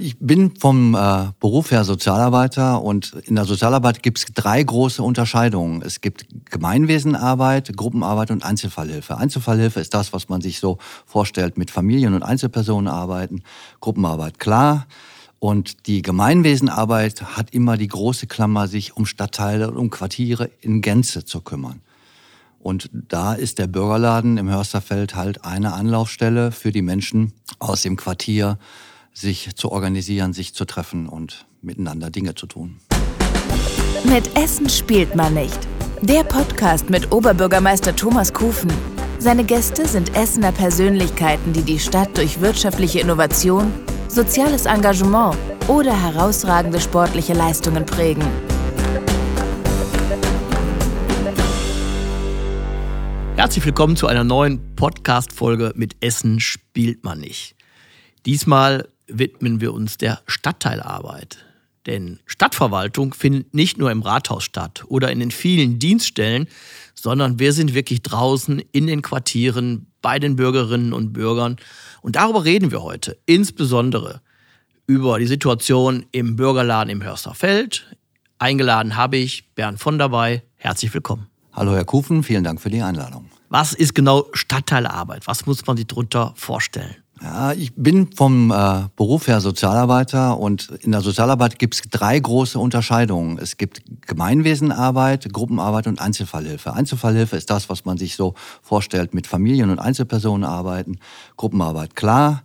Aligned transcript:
Ich 0.00 0.16
bin 0.18 0.56
vom 0.56 0.94
äh, 0.94 1.32
Beruf 1.38 1.70
her 1.70 1.84
Sozialarbeiter 1.84 2.80
und 2.80 3.12
in 3.24 3.34
der 3.34 3.44
Sozialarbeit 3.44 4.02
gibt 4.02 4.18
es 4.18 4.26
drei 4.32 4.62
große 4.62 5.02
Unterscheidungen. 5.02 5.82
Es 5.82 6.00
gibt 6.00 6.26
Gemeinwesenarbeit, 6.50 7.76
Gruppenarbeit 7.76 8.30
und 8.30 8.44
Einzelfallhilfe. 8.44 9.18
Einzelfallhilfe 9.18 9.80
ist 9.80 9.92
das, 9.92 10.12
was 10.12 10.28
man 10.28 10.40
sich 10.40 10.60
so 10.60 10.78
vorstellt, 11.04 11.58
mit 11.58 11.70
Familien 11.70 12.14
und 12.14 12.22
Einzelpersonen 12.22 12.88
arbeiten. 12.88 13.42
Gruppenarbeit 13.80 14.38
klar. 14.38 14.86
Und 15.38 15.86
die 15.86 16.00
Gemeinwesenarbeit 16.00 17.36
hat 17.36 17.50
immer 17.50 17.76
die 17.76 17.88
große 17.88 18.26
Klammer, 18.26 18.68
sich 18.68 18.96
um 18.96 19.04
Stadtteile 19.04 19.70
und 19.70 19.76
um 19.76 19.90
Quartiere 19.90 20.50
in 20.60 20.80
Gänze 20.80 21.24
zu 21.24 21.42
kümmern. 21.42 21.82
Und 22.60 22.90
da 22.92 23.34
ist 23.34 23.58
der 23.58 23.66
Bürgerladen 23.66 24.38
im 24.38 24.48
Hörsterfeld 24.48 25.14
halt 25.14 25.44
eine 25.44 25.74
Anlaufstelle 25.74 26.50
für 26.50 26.72
die 26.72 26.82
Menschen 26.82 27.32
aus 27.58 27.82
dem 27.82 27.96
Quartier, 27.96 28.58
sich 29.16 29.56
zu 29.56 29.72
organisieren, 29.72 30.34
sich 30.34 30.54
zu 30.54 30.66
treffen 30.66 31.08
und 31.08 31.46
miteinander 31.62 32.10
Dinge 32.10 32.34
zu 32.34 32.46
tun. 32.46 32.80
Mit 34.04 34.36
Essen 34.36 34.68
spielt 34.68 35.16
man 35.16 35.32
nicht. 35.32 35.58
Der 36.02 36.22
Podcast 36.22 36.90
mit 36.90 37.10
Oberbürgermeister 37.10 37.96
Thomas 37.96 38.32
Kufen. 38.32 38.70
Seine 39.18 39.44
Gäste 39.44 39.88
sind 39.88 40.14
Essener 40.14 40.52
Persönlichkeiten, 40.52 41.54
die 41.54 41.62
die 41.62 41.78
Stadt 41.78 42.14
durch 42.18 42.42
wirtschaftliche 42.42 43.00
Innovation, 43.00 43.72
soziales 44.08 44.66
Engagement 44.66 45.34
oder 45.66 45.98
herausragende 45.98 46.78
sportliche 46.78 47.32
Leistungen 47.32 47.86
prägen. 47.86 48.26
Herzlich 53.36 53.64
willkommen 53.64 53.96
zu 53.96 54.06
einer 54.08 54.24
neuen 54.24 54.76
Podcast-Folge 54.76 55.72
mit 55.74 55.96
Essen 56.00 56.38
spielt 56.38 57.02
man 57.02 57.20
nicht. 57.20 57.56
Diesmal 58.26 58.88
widmen 59.08 59.60
wir 59.60 59.72
uns 59.72 59.98
der 59.98 60.20
Stadtteilarbeit. 60.26 61.38
Denn 61.86 62.18
Stadtverwaltung 62.26 63.14
findet 63.14 63.54
nicht 63.54 63.78
nur 63.78 63.92
im 63.92 64.02
Rathaus 64.02 64.42
statt 64.42 64.84
oder 64.88 65.12
in 65.12 65.20
den 65.20 65.30
vielen 65.30 65.78
Dienststellen, 65.78 66.48
sondern 66.94 67.38
wir 67.38 67.52
sind 67.52 67.74
wirklich 67.74 68.02
draußen 68.02 68.60
in 68.72 68.88
den 68.88 69.02
Quartieren 69.02 69.86
bei 70.02 70.18
den 70.18 70.36
Bürgerinnen 70.36 70.92
und 70.92 71.12
Bürgern. 71.12 71.56
Und 72.02 72.16
darüber 72.16 72.44
reden 72.44 72.72
wir 72.72 72.82
heute, 72.82 73.16
insbesondere 73.26 74.20
über 74.86 75.18
die 75.18 75.26
Situation 75.26 76.06
im 76.10 76.36
Bürgerladen 76.36 76.90
im 76.90 77.02
Hörsterfeld. 77.02 77.96
Eingeladen 78.38 78.96
habe 78.96 79.16
ich 79.16 79.54
Bernd 79.54 79.78
von 79.78 79.98
dabei. 79.98 80.42
Herzlich 80.56 80.92
willkommen. 80.92 81.28
Hallo 81.52 81.72
Herr 81.74 81.84
Kufen, 81.84 82.22
vielen 82.22 82.44
Dank 82.44 82.60
für 82.60 82.70
die 82.70 82.82
Einladung. 82.82 83.30
Was 83.48 83.72
ist 83.72 83.94
genau 83.94 84.26
Stadtteilarbeit? 84.32 85.26
Was 85.26 85.46
muss 85.46 85.64
man 85.66 85.76
sich 85.76 85.86
darunter 85.86 86.34
vorstellen? 86.36 86.96
Ja, 87.22 87.52
ich 87.52 87.72
bin 87.74 88.12
vom 88.12 88.50
äh, 88.50 88.88
Beruf 88.94 89.26
her 89.26 89.40
Sozialarbeiter 89.40 90.38
und 90.38 90.68
in 90.82 90.92
der 90.92 91.00
Sozialarbeit 91.00 91.58
gibt 91.58 91.74
es 91.74 91.82
drei 91.90 92.18
große 92.18 92.58
Unterscheidungen. 92.58 93.38
Es 93.38 93.56
gibt 93.56 93.82
Gemeinwesenarbeit, 94.06 95.32
Gruppenarbeit 95.32 95.86
und 95.86 95.98
Einzelfallhilfe. 95.98 96.74
Einzelfallhilfe 96.74 97.36
ist 97.36 97.48
das, 97.48 97.70
was 97.70 97.86
man 97.86 97.96
sich 97.96 98.16
so 98.16 98.34
vorstellt, 98.60 99.14
mit 99.14 99.26
Familien 99.26 99.70
und 99.70 99.78
Einzelpersonen 99.78 100.44
arbeiten. 100.44 100.98
Gruppenarbeit 101.38 101.96
klar. 101.96 102.42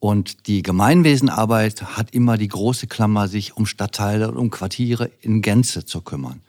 Und 0.00 0.46
die 0.46 0.62
Gemeinwesenarbeit 0.62 1.82
hat 1.96 2.10
immer 2.12 2.36
die 2.36 2.48
große 2.48 2.88
Klammer, 2.88 3.26
sich 3.26 3.56
um 3.56 3.64
Stadtteile 3.64 4.28
und 4.28 4.36
um 4.36 4.50
Quartiere 4.50 5.10
in 5.22 5.40
Gänze 5.40 5.86
zu 5.86 6.02
kümmern. 6.02 6.42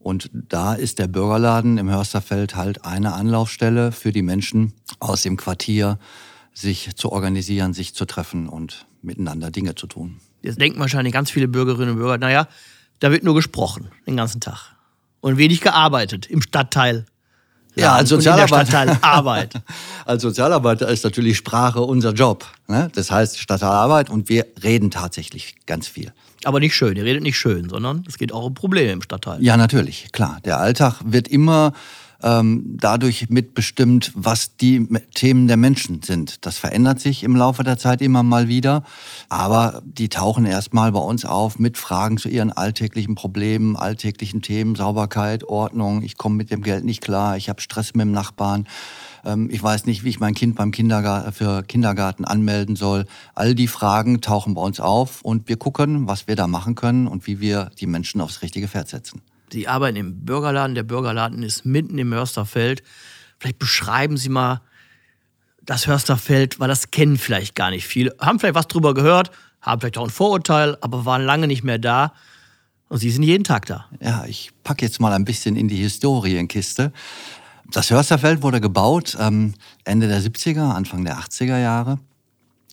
Und 0.00 0.30
da 0.32 0.74
ist 0.74 0.98
der 0.98 1.08
Bürgerladen 1.08 1.78
im 1.78 1.90
Hörsterfeld 1.90 2.56
halt 2.56 2.84
eine 2.84 3.14
Anlaufstelle 3.14 3.92
für 3.92 4.12
die 4.12 4.22
Menschen 4.22 4.72
aus 4.98 5.22
dem 5.22 5.36
Quartier, 5.36 5.98
sich 6.52 6.90
zu 6.96 7.12
organisieren, 7.12 7.72
sich 7.72 7.94
zu 7.94 8.04
treffen 8.04 8.48
und 8.48 8.86
miteinander 9.02 9.50
Dinge 9.50 9.74
zu 9.74 9.86
tun. 9.86 10.20
Jetzt 10.42 10.60
denken 10.60 10.80
wahrscheinlich 10.80 11.12
ganz 11.12 11.30
viele 11.30 11.48
Bürgerinnen 11.48 11.92
und 11.92 11.96
Bürger, 11.96 12.18
naja, 12.18 12.48
da 12.98 13.10
wird 13.10 13.24
nur 13.24 13.34
gesprochen 13.34 13.90
den 14.06 14.16
ganzen 14.16 14.40
Tag 14.40 14.76
und 15.20 15.38
wenig 15.38 15.60
gearbeitet 15.60 16.26
im 16.26 16.42
Stadtteil. 16.42 17.06
Ja, 17.76 17.94
als 17.94 18.08
Sozialarbeiter, 18.08 18.98
Arbeit. 19.02 19.54
als 20.04 20.22
Sozialarbeiter 20.22 20.88
ist 20.88 21.04
natürlich 21.04 21.36
Sprache 21.36 21.80
unser 21.80 22.12
Job. 22.12 22.44
Ne? 22.66 22.90
Das 22.94 23.10
heißt 23.10 23.38
Stadtteilarbeit 23.38 24.10
und 24.10 24.28
wir 24.28 24.46
reden 24.62 24.90
tatsächlich 24.90 25.54
ganz 25.66 25.86
viel. 25.86 26.12
Aber 26.44 26.58
nicht 26.58 26.74
schön, 26.74 26.96
ihr 26.96 27.04
redet 27.04 27.22
nicht 27.22 27.38
schön, 27.38 27.68
sondern 27.68 28.04
es 28.08 28.18
geht 28.18 28.32
auch 28.32 28.44
um 28.44 28.54
Probleme 28.54 28.92
im 28.92 29.02
Stadtteil. 29.02 29.42
Ja, 29.42 29.56
natürlich, 29.56 30.10
klar. 30.10 30.40
Der 30.44 30.58
Alltag 30.58 31.00
wird 31.04 31.28
immer 31.28 31.72
ähm, 32.22 32.76
dadurch 32.78 33.28
mitbestimmt, 33.30 34.12
was 34.14 34.56
die 34.56 34.86
Themen 35.14 35.48
der 35.48 35.56
Menschen 35.56 36.02
sind. 36.02 36.44
Das 36.46 36.58
verändert 36.58 37.00
sich 37.00 37.22
im 37.22 37.36
Laufe 37.36 37.64
der 37.64 37.78
Zeit 37.78 38.02
immer 38.02 38.22
mal 38.22 38.48
wieder, 38.48 38.82
aber 39.28 39.82
die 39.84 40.08
tauchen 40.08 40.44
erstmal 40.44 40.92
bei 40.92 41.00
uns 41.00 41.24
auf 41.24 41.58
mit 41.58 41.78
Fragen 41.78 42.18
zu 42.18 42.28
ihren 42.28 42.52
alltäglichen 42.52 43.14
Problemen, 43.14 43.76
alltäglichen 43.76 44.42
Themen, 44.42 44.74
Sauberkeit, 44.74 45.44
Ordnung, 45.44 46.02
ich 46.02 46.16
komme 46.16 46.36
mit 46.36 46.50
dem 46.50 46.62
Geld 46.62 46.84
nicht 46.84 47.00
klar, 47.00 47.36
ich 47.36 47.48
habe 47.48 47.60
Stress 47.60 47.94
mit 47.94 48.02
dem 48.02 48.12
Nachbarn 48.12 48.66
ähm, 49.24 49.48
ich 49.50 49.62
weiß 49.62 49.86
nicht, 49.86 50.04
wie 50.04 50.08
ich 50.08 50.20
mein 50.20 50.34
Kind 50.34 50.56
beim 50.56 50.70
Kindergarten, 50.70 51.32
für 51.32 51.62
Kindergarten 51.62 52.24
anmelden 52.24 52.76
soll. 52.76 53.06
All 53.34 53.54
die 53.54 53.68
Fragen 53.68 54.20
tauchen 54.20 54.54
bei 54.54 54.62
uns 54.62 54.80
auf 54.80 55.22
und 55.22 55.48
wir 55.48 55.56
gucken, 55.56 56.08
was 56.08 56.26
wir 56.26 56.36
da 56.36 56.46
machen 56.46 56.74
können 56.74 57.06
und 57.06 57.26
wie 57.26 57.40
wir 57.40 57.70
die 57.78 57.86
Menschen 57.86 58.20
aufs 58.20 58.42
richtige 58.42 58.68
Pferd 58.68 58.88
setzen. 58.88 59.20
Sie 59.52 59.68
arbeiten 59.68 59.96
im 59.96 60.24
Bürgerladen. 60.24 60.74
Der 60.74 60.82
Bürgerladen 60.82 61.42
ist 61.42 61.64
mitten 61.64 61.98
im 61.98 62.12
Hörsterfeld. 62.12 62.82
Vielleicht 63.38 63.58
beschreiben 63.58 64.16
Sie 64.16 64.28
mal 64.28 64.60
das 65.62 65.86
Hörsterfeld, 65.86 66.60
weil 66.60 66.68
das 66.68 66.90
kennen 66.90 67.16
vielleicht 67.16 67.54
gar 67.54 67.70
nicht 67.70 67.86
viele. 67.86 68.14
Haben 68.20 68.38
vielleicht 68.38 68.54
was 68.54 68.68
drüber 68.68 68.94
gehört, 68.94 69.30
haben 69.60 69.80
vielleicht 69.80 69.98
auch 69.98 70.04
ein 70.04 70.10
Vorurteil, 70.10 70.76
aber 70.80 71.04
waren 71.04 71.22
lange 71.22 71.46
nicht 71.46 71.64
mehr 71.64 71.78
da. 71.78 72.12
Und 72.88 72.98
Sie 72.98 73.10
sind 73.10 73.22
jeden 73.22 73.44
Tag 73.44 73.66
da. 73.66 73.86
Ja, 74.00 74.24
ich 74.26 74.50
packe 74.64 74.84
jetzt 74.84 75.00
mal 75.00 75.12
ein 75.12 75.24
bisschen 75.24 75.56
in 75.56 75.68
die 75.68 75.76
Historienkiste. 75.76 76.92
Das 77.70 77.90
Hörsterfeld 77.90 78.42
wurde 78.42 78.60
gebaut 78.60 79.16
ähm, 79.20 79.54
Ende 79.84 80.08
der 80.08 80.20
70er, 80.20 80.74
Anfang 80.74 81.04
der 81.04 81.18
80er 81.18 81.58
Jahre 81.58 81.98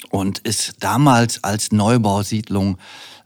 und 0.09 0.39
ist 0.39 0.75
damals 0.79 1.43
als 1.43 1.71
Neubausiedlung 1.71 2.77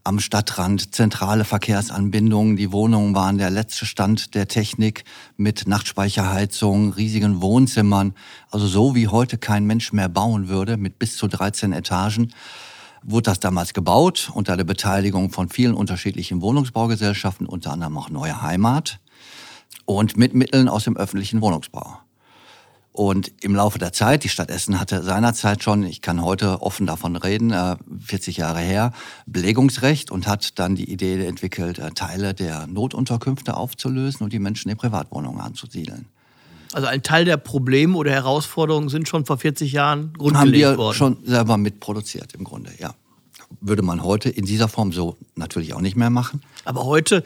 am 0.04 0.20
Stadtrand, 0.20 0.94
zentrale 0.96 1.46
Verkehrsanbindungen. 1.46 2.56
Die 2.56 2.72
Wohnungen 2.72 3.14
waren 3.16 3.38
der 3.38 3.50
letzte 3.50 3.86
Stand 3.86 4.34
der 4.36 4.48
Technik 4.48 5.04
mit 5.38 5.68
Nachtspeicherheizung, 5.68 6.94
riesigen 6.94 7.42
Wohnzimmern. 7.42 8.14
Also 8.50 8.68
so 8.68 8.96
wie 8.96 9.08
heute 9.08 9.38
kein 9.38 9.66
Mensch 9.66 9.94
mehr 9.94 10.10
bauen 10.10 10.48
würde, 10.48 10.78
mit 10.78 11.00
bis 11.00 11.18
zu 11.18 11.28
13 11.28 11.74
Etagen 11.74 12.34
wurde 13.04 13.24
das 13.24 13.40
damals 13.40 13.74
gebaut 13.74 14.32
unter 14.34 14.56
der 14.58 14.64
Beteiligung 14.64 15.32
von 15.32 15.50
vielen 15.50 15.74
unterschiedlichen 15.74 16.42
Wohnungsbaugesellschaften, 16.42 17.48
unter 17.48 17.72
anderem 17.72 17.98
auch 17.98 18.10
Neue 18.10 18.42
Heimat 18.42 19.00
und 19.86 20.18
mit 20.18 20.34
Mitteln 20.34 20.70
aus 20.70 20.84
dem 20.84 20.98
öffentlichen 20.98 21.42
Wohnungsbau. 21.42 22.00
Und 23.02 23.32
im 23.42 23.56
Laufe 23.56 23.80
der 23.80 23.94
Zeit, 23.94 24.24
die 24.24 24.30
Stadt 24.30 24.52
Essen 24.52 24.80
hatte 24.80 25.02
seinerzeit 25.02 25.64
schon, 25.64 25.82
ich 25.82 26.04
kann 26.04 26.22
heute 26.22 26.62
offen 26.62 26.86
davon 26.86 27.16
reden, 27.16 27.52
40 28.00 28.38
äh, 28.38 28.42
Jahre 28.42 28.60
her, 28.60 28.94
Belegungsrecht 29.26 30.12
und 30.12 30.28
hat 30.28 30.60
dann 30.60 30.76
die 30.76 30.88
Idee 30.88 31.26
entwickelt, 31.26 31.80
äh, 31.80 31.90
Teile 31.96 32.36
der 32.36 32.68
Notunterkünfte 32.68 33.58
aufzulösen 33.58 34.24
und 34.24 34.34
die 34.34 34.38
Menschen 34.38 34.70
in 34.70 34.78
Privatwohnungen 34.78 35.42
anzusiedeln. 35.42 36.06
Also 36.74 36.86
ein 36.86 37.02
Teil 37.02 37.26
der 37.26 37.38
Probleme 37.38 37.98
oder 37.98 38.12
Herausforderungen 38.12 38.90
sind 38.90 39.08
schon 39.08 39.26
vor 39.26 39.40
40 39.40 39.72
Jahren 39.72 40.14
grundgelegt 40.14 40.38
worden. 40.38 40.38
Haben 40.38 40.54
wir 40.54 40.78
worden. 40.78 40.96
schon 40.96 41.18
selber 41.26 41.58
mitproduziert 41.58 42.36
im 42.36 42.44
Grunde, 42.44 42.70
ja. 42.78 42.94
Würde 43.62 43.82
man 43.82 44.04
heute 44.04 44.30
in 44.30 44.46
dieser 44.46 44.68
Form 44.68 44.92
so 44.92 45.18
natürlich 45.34 45.74
auch 45.74 45.82
nicht 45.82 45.96
mehr 45.96 46.12
machen. 46.12 46.44
Aber 46.66 46.86
heute 46.86 47.24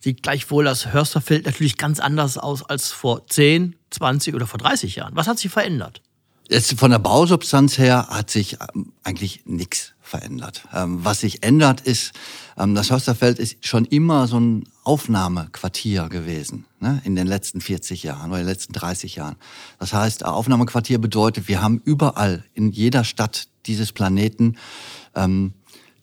sieht 0.00 0.22
gleichwohl 0.22 0.64
das 0.64 0.92
Hörsterfeld 0.92 1.46
natürlich 1.46 1.76
ganz 1.76 2.00
anders 2.00 2.38
aus 2.38 2.62
als 2.62 2.90
vor 2.90 3.26
10, 3.26 3.76
20 3.90 4.34
oder 4.34 4.46
vor 4.46 4.58
30 4.58 4.96
Jahren. 4.96 5.16
Was 5.16 5.26
hat 5.26 5.38
sich 5.38 5.50
verändert? 5.50 6.02
Jetzt 6.50 6.78
von 6.78 6.90
der 6.90 6.98
Bausubstanz 6.98 7.76
her 7.76 8.06
hat 8.08 8.30
sich 8.30 8.56
ähm, 8.74 8.92
eigentlich 9.02 9.42
nichts 9.44 9.92
verändert. 10.00 10.64
Ähm, 10.72 11.04
was 11.04 11.20
sich 11.20 11.42
ändert 11.42 11.82
ist, 11.82 12.12
ähm, 12.56 12.74
das 12.74 12.90
Hörsterfeld 12.90 13.38
ist 13.38 13.66
schon 13.66 13.84
immer 13.84 14.26
so 14.26 14.40
ein 14.40 14.64
Aufnahmequartier 14.82 16.08
gewesen 16.08 16.64
ne, 16.80 17.02
in 17.04 17.16
den 17.16 17.26
letzten 17.26 17.60
40 17.60 18.02
Jahren 18.02 18.30
oder 18.30 18.38
den 18.38 18.46
letzten 18.46 18.72
30 18.72 19.16
Jahren. 19.16 19.36
Das 19.78 19.92
heißt, 19.92 20.24
Aufnahmequartier 20.24 20.98
bedeutet, 20.98 21.48
wir 21.48 21.60
haben 21.60 21.82
überall 21.84 22.44
in 22.54 22.70
jeder 22.70 23.04
Stadt 23.04 23.48
dieses 23.66 23.92
Planeten 23.92 24.56
ähm, 25.14 25.52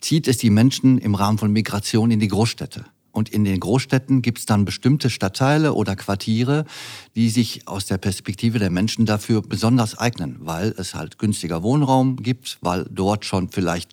zieht 0.00 0.28
es 0.28 0.38
die 0.38 0.50
Menschen 0.50 0.98
im 0.98 1.16
Rahmen 1.16 1.38
von 1.38 1.52
Migration 1.52 2.12
in 2.12 2.20
die 2.20 2.28
Großstädte. 2.28 2.84
Und 3.16 3.30
in 3.30 3.44
den 3.44 3.60
Großstädten 3.60 4.20
gibt 4.20 4.40
es 4.40 4.44
dann 4.44 4.66
bestimmte 4.66 5.08
Stadtteile 5.08 5.72
oder 5.72 5.96
Quartiere, 5.96 6.66
die 7.14 7.30
sich 7.30 7.66
aus 7.66 7.86
der 7.86 7.96
Perspektive 7.96 8.58
der 8.58 8.68
Menschen 8.68 9.06
dafür 9.06 9.40
besonders 9.40 9.96
eignen, 9.96 10.36
weil 10.40 10.74
es 10.76 10.94
halt 10.94 11.18
günstiger 11.18 11.62
Wohnraum 11.62 12.16
gibt, 12.16 12.58
weil 12.60 12.84
dort 12.90 13.24
schon 13.24 13.48
vielleicht 13.48 13.92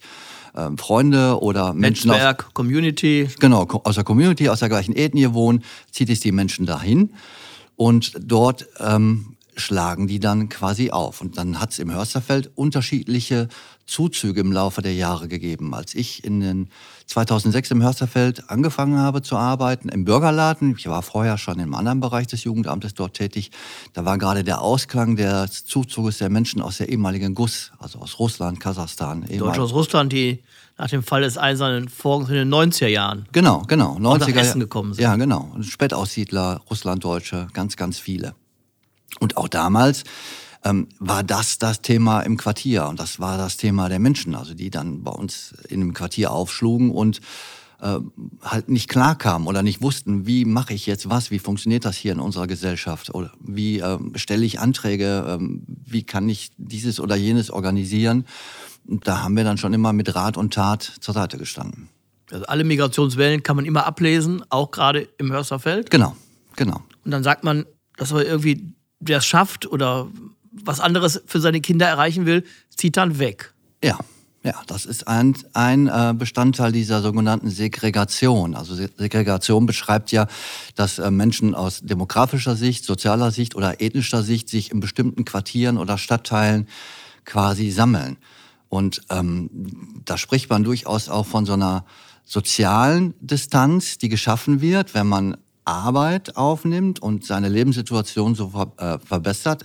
ähm, 0.57 0.77
Freunde 0.77 1.41
oder 1.41 1.73
Menschen 1.73 2.11
Netzwerk, 2.11 2.47
aus, 2.47 2.53
Community. 2.53 3.29
Genau, 3.39 3.65
aus 3.85 3.95
der 3.95 4.03
Community, 4.03 4.49
aus 4.49 4.59
der 4.59 4.67
gleichen 4.67 4.93
Ethnie 4.93 5.33
wohnen, 5.33 5.63
zieht 5.89 6.09
es 6.09 6.19
die 6.19 6.33
Menschen 6.33 6.65
dahin. 6.65 7.13
Und 7.77 8.11
dort 8.19 8.67
ähm, 8.81 9.32
schlagen 9.55 10.07
die 10.07 10.19
dann 10.19 10.49
quasi 10.49 10.91
auf. 10.91 11.21
Und 11.21 11.37
dann 11.37 11.59
hat 11.59 11.71
es 11.71 11.79
im 11.79 11.91
Hörsterfeld 11.91 12.51
unterschiedliche 12.55 13.47
Zuzüge 13.85 14.41
im 14.41 14.51
Laufe 14.51 14.81
der 14.81 14.93
Jahre 14.93 15.27
gegeben. 15.27 15.73
Als 15.73 15.93
ich 15.93 16.23
in 16.23 16.39
den 16.39 16.69
2006 17.07 17.71
im 17.71 17.83
Hörsterfeld 17.83 18.49
angefangen 18.49 18.97
habe 18.97 19.21
zu 19.21 19.35
arbeiten, 19.35 19.89
im 19.89 20.05
Bürgerladen, 20.05 20.75
ich 20.77 20.87
war 20.87 21.01
vorher 21.01 21.37
schon 21.37 21.59
im 21.59 21.73
anderen 21.73 21.99
Bereich 21.99 22.27
des 22.27 22.43
Jugendamtes 22.43 22.93
dort 22.93 23.15
tätig, 23.15 23.51
da 23.93 24.05
war 24.05 24.17
gerade 24.17 24.43
der 24.43 24.61
Ausklang 24.61 25.15
des 25.15 25.65
Zuzuges 25.65 26.19
der 26.19 26.29
Menschen 26.29 26.61
aus 26.61 26.77
der 26.77 26.89
ehemaligen 26.89 27.35
GUS, 27.35 27.71
also 27.79 27.99
aus 27.99 28.19
Russland, 28.19 28.59
Kasachstan. 28.59 29.25
Deutsche 29.37 29.61
aus 29.61 29.73
Russland, 29.73 30.13
die 30.13 30.43
nach 30.77 30.89
dem 30.89 31.03
Fall 31.03 31.21
des 31.21 31.37
Eisernen 31.37 31.89
Vorgangs 31.89 32.29
in 32.29 32.35
den 32.35 32.53
90er 32.53 32.87
Jahren. 32.87 33.27
Genau, 33.31 33.63
genau. 33.67 33.97
90er 33.97 34.33
nach 34.33 34.41
Essen 34.41 34.59
gekommen 34.59 34.93
sind. 34.93 35.03
Ja, 35.03 35.15
genau. 35.15 35.51
Spätaussiedler, 35.61 36.61
Russlanddeutsche, 36.69 37.47
ganz, 37.53 37.75
ganz 37.75 37.99
viele. 37.99 38.33
Und 39.19 39.37
auch 39.37 39.47
damals 39.47 40.03
ähm, 40.63 40.87
war 40.99 41.23
das 41.23 41.57
das 41.57 41.81
Thema 41.81 42.21
im 42.21 42.37
Quartier 42.37 42.87
und 42.87 42.99
das 42.99 43.19
war 43.19 43.37
das 43.37 43.57
Thema 43.57 43.89
der 43.89 43.99
Menschen, 43.99 44.35
also 44.35 44.53
die 44.53 44.69
dann 44.69 45.03
bei 45.03 45.11
uns 45.11 45.53
in 45.69 45.79
dem 45.79 45.93
Quartier 45.93 46.31
aufschlugen 46.31 46.91
und 46.91 47.19
äh, 47.81 47.99
halt 48.41 48.69
nicht 48.69 48.87
klar 48.87 49.17
kamen 49.17 49.47
oder 49.47 49.61
nicht 49.61 49.81
wussten, 49.81 50.25
wie 50.25 50.45
mache 50.45 50.73
ich 50.73 50.85
jetzt 50.85 51.09
was, 51.09 51.31
wie 51.31 51.39
funktioniert 51.39 51.85
das 51.85 51.97
hier 51.97 52.13
in 52.13 52.19
unserer 52.19 52.47
Gesellschaft 52.47 53.13
oder 53.13 53.31
wie 53.41 53.79
äh, 53.79 53.99
stelle 54.15 54.45
ich 54.45 54.59
Anträge, 54.59 55.39
äh, 55.39 55.45
wie 55.67 56.03
kann 56.03 56.29
ich 56.29 56.51
dieses 56.57 56.99
oder 56.99 57.15
jenes 57.15 57.51
organisieren. 57.51 58.25
Und 58.87 59.07
da 59.07 59.23
haben 59.23 59.35
wir 59.35 59.43
dann 59.43 59.57
schon 59.57 59.73
immer 59.73 59.93
mit 59.93 60.15
Rat 60.15 60.37
und 60.37 60.53
Tat 60.53 60.93
zur 60.99 61.13
Seite 61.13 61.37
gestanden. 61.37 61.89
Also 62.31 62.45
alle 62.45 62.63
Migrationswellen 62.63 63.43
kann 63.43 63.55
man 63.55 63.65
immer 63.65 63.85
ablesen, 63.85 64.43
auch 64.49 64.71
gerade 64.71 65.07
im 65.17 65.31
Hörsterfeld. 65.31 65.91
Genau, 65.91 66.15
genau. 66.55 66.81
Und 67.03 67.11
dann 67.11 67.23
sagt 67.23 67.43
man, 67.43 67.65
dass 67.97 68.11
man 68.11 68.25
irgendwie 68.25 68.73
der 69.03 69.19
es 69.19 69.25
schafft 69.25 69.65
oder 69.65 70.07
was 70.51 70.79
anderes 70.79 71.21
für 71.25 71.39
seine 71.39 71.61
Kinder 71.61 71.87
erreichen 71.87 72.25
will, 72.25 72.43
zieht 72.75 72.97
dann 72.97 73.19
weg. 73.19 73.53
Ja, 73.83 73.99
ja, 74.43 74.61
das 74.67 74.85
ist 74.85 75.07
ein, 75.07 75.35
ein 75.53 75.87
äh, 75.87 76.13
Bestandteil 76.13 76.73
dieser 76.73 77.01
sogenannten 77.01 77.49
Segregation. 77.49 78.55
Also 78.55 78.75
Segregation 78.75 79.65
beschreibt 79.65 80.11
ja, 80.11 80.27
dass 80.75 80.99
äh, 80.99 81.09
Menschen 81.11 81.55
aus 81.55 81.79
demografischer 81.81 82.57
Sicht, 82.57 82.83
sozialer 82.83 83.31
Sicht 83.31 83.55
oder 83.55 83.79
ethnischer 83.79 84.21
Sicht 84.21 84.49
sich 84.49 84.71
in 84.71 84.81
bestimmten 84.81 85.23
Quartieren 85.23 85.77
oder 85.77 85.97
Stadtteilen 85.97 86.67
quasi 87.23 87.71
sammeln. 87.71 88.17
Und 88.67 89.01
ähm, 89.09 89.49
da 90.03 90.17
spricht 90.17 90.49
man 90.49 90.65
durchaus 90.65 91.07
auch 91.07 91.25
von 91.25 91.45
so 91.45 91.53
einer 91.53 91.85
sozialen 92.25 93.13
Distanz, 93.21 93.97
die 93.97 94.09
geschaffen 94.09 94.59
wird, 94.59 94.93
wenn 94.93 95.07
man 95.07 95.37
Arbeit 95.65 96.35
aufnimmt 96.35 97.01
und 97.01 97.25
seine 97.25 97.49
Lebenssituation 97.49 98.35
so 98.35 98.49
ver 98.49 98.71
äh, 98.77 98.99
verbessert, 98.99 99.63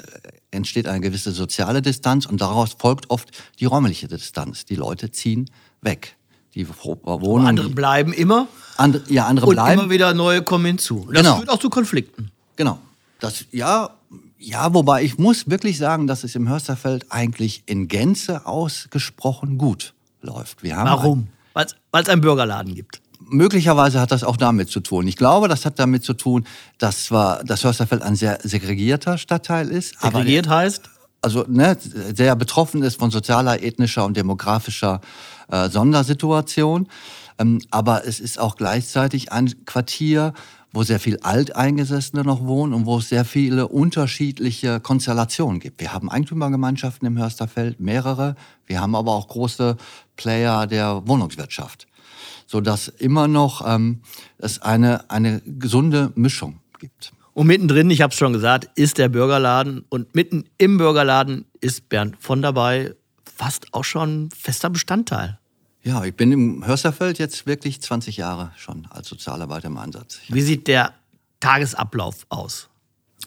entsteht 0.51 0.87
eine 0.87 1.01
gewisse 1.01 1.33
soziale 1.33 1.83
Distanz 1.83 2.27
und 2.27 2.41
daraus 2.41 2.77
folgt 2.79 3.11
oft 3.11 3.31
die 3.59 3.65
räumliche 3.65 4.09
Distanz. 4.09 4.65
Die 4.65 4.77
Leute 4.77 5.11
ziehen 5.11 5.51
weg. 5.83 6.17
Die 6.55 6.67
wohnen. 6.69 7.47
Andere 7.47 7.69
bleiben 7.69 8.13
immer. 8.13 8.49
Andere, 8.77 9.03
ja, 9.09 9.27
andere 9.27 9.47
und 9.47 9.55
bleiben. 9.55 9.81
immer 9.81 9.91
wieder 9.91 10.15
neue 10.15 10.43
kommen 10.43 10.65
hinzu. 10.65 11.09
Das 11.13 11.23
genau. 11.23 11.37
führt 11.37 11.51
auch 11.51 11.59
zu 11.59 11.71
Konflikten. 11.71 12.31
Genau. 12.57 12.79
Das, 13.21 13.45
ja, 13.53 13.91
ja, 14.39 14.73
wobei 14.73 15.03
ich 15.03 15.19
muss 15.19 15.51
wirklich 15.51 15.79
sagen, 15.79 16.07
dass 16.07 16.25
es 16.25 16.35
im 16.35 16.49
Hörsterfeld 16.49 17.07
eigentlich 17.11 17.63
in 17.67 17.89
Gänze 17.89 18.47
ausgesprochen 18.47 19.59
gut 19.59 19.95
läuft. 20.23 20.63
Wir 20.63 20.77
haben 20.77 20.89
Warum? 20.89 21.29
Weil 21.55 22.03
es 22.03 22.09
einen 22.09 22.21
Bürgerladen 22.21 22.75
gibt 22.75 23.03
möglicherweise 23.29 24.01
hat 24.01 24.11
das 24.11 24.25
auch 24.25 24.37
damit 24.37 24.71
zu 24.71 24.81
tun. 24.81 25.07
Ich 25.07 25.17
glaube, 25.17 25.49
das 25.49 25.65
hat 25.65 25.79
damit 25.79 26.05
zu 26.05 26.15
tun, 26.15 26.45
dass 26.79 27.05
zwar 27.05 27.45
das 27.45 27.65
Hörsterfeld 27.65 28.03
ein 28.03 28.17
sehr 28.17 28.39
segregierter 28.43 29.19
Stadtteil 29.19 29.69
ist. 29.69 30.01
Segregiert 30.01 30.47
aber, 30.47 30.57
heißt? 30.57 30.91
Also 31.21 31.45
ne, 31.49 31.77
sehr 32.15 32.37
betroffen 32.37 32.83
ist 32.83 32.99
von 32.99 33.11
sozialer, 33.11 33.63
ethnischer 33.63 34.05
und 34.05 34.17
demografischer 34.17 35.01
äh, 35.51 35.69
Sondersituation. 35.69 36.89
Ähm, 37.39 37.61
aber 37.71 38.07
es 38.07 38.21
ist 38.21 38.39
auch 38.39 38.57
gleichzeitig 38.57 39.33
ein 39.33 39.65
Quartier, 39.65 40.33
wo 40.73 40.83
sehr 40.83 41.01
viel 41.01 41.19
Alteingesessene 41.21 42.23
noch 42.23 42.45
wohnen 42.45 42.75
und 42.75 42.87
wo 42.87 42.99
es 42.99 43.09
sehr 43.09 43.25
viele 43.25 43.69
unterschiedliche 43.69 44.81
Konstellationen 44.81 45.61
gibt. 45.61 45.81
Wir 45.81 45.93
haben 45.93 46.11
Eigentümergemeinschaften 46.11 47.07
im 47.09 47.19
Hörsterfeld, 47.19 47.81
mehrere. 47.81 48.37
Wir 48.67 48.81
haben 48.81 48.95
aber 48.95 49.13
auch 49.13 49.29
große 49.29 49.77
Player 50.17 50.67
der 50.67 51.07
Wohnungswirtschaft 51.07 51.89
so 52.49 52.63
dass 52.63 52.89
immer 52.89 53.29
noch 53.29 53.63
ähm, 53.65 54.01
es 54.39 54.61
eine, 54.61 55.09
eine 55.11 55.43
gesunde 55.45 56.13
Mischung 56.17 56.61
gibt. 56.81 57.13
Und 57.35 57.47
mittendrin, 57.47 57.91
ich 57.91 58.01
habe 58.01 58.11
es 58.11 58.19
schon 58.19 58.33
gesagt, 58.33 58.71
ist 58.75 58.99
der 58.99 59.11
Bürgerladen 59.11 59.85
und 59.91 60.15
mitten 60.15 60.45
im 60.57 60.79
Bürgerladen 60.79 61.45
ist 61.61 61.89
Bernd 61.89 62.17
von 62.19 62.43
dabei, 62.43 62.95
fast 63.37 63.73
auch 63.75 63.85
schon 63.85 64.31
fester 64.31 64.71
Bestandteil. 64.71 65.39
Ja, 65.83 66.05
ich 66.05 66.15
bin 66.15 66.33
im 66.33 66.67
Hörsterfeld 66.67 67.19
jetzt 67.19 67.47
wirklich 67.47 67.81
20 67.81 68.17
Jahre 68.17 68.51
schon 68.57 68.89
als 68.91 69.09
Sozialarbeiter 69.09 69.69
im 69.69 69.77
Einsatz. 69.77 70.19
Wie 70.29 70.41
sieht 70.41 70.67
der 70.67 70.95
Tagesablauf 71.41 72.27
aus? 72.31 72.69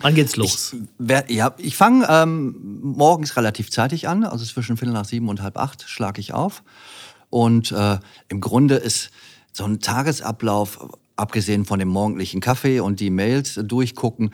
Wann 0.01 0.15
geht's 0.15 0.35
los? 0.35 0.75
Ich, 0.99 1.35
ja, 1.35 1.53
ich 1.57 1.77
fange 1.77 2.07
ähm, 2.09 2.81
morgens 2.81 3.37
relativ 3.37 3.69
zeitig 3.69 4.07
an, 4.07 4.23
also 4.23 4.43
zwischen 4.45 4.77
Viertel 4.77 4.93
nach 4.93 5.05
sieben 5.05 5.29
und 5.29 5.41
halb 5.41 5.57
acht 5.57 5.87
schlage 5.87 6.19
ich 6.19 6.33
auf. 6.33 6.63
Und 7.31 7.71
äh, 7.71 7.97
im 8.27 8.41
Grunde 8.41 8.75
ist 8.75 9.09
so 9.51 9.63
ein 9.63 9.79
Tagesablauf, 9.79 10.87
abgesehen 11.15 11.65
von 11.65 11.79
dem 11.79 11.87
morgendlichen 11.87 12.41
Kaffee 12.41 12.79
und 12.79 12.99
die 12.99 13.09
Mails 13.09 13.59
durchgucken, 13.63 14.31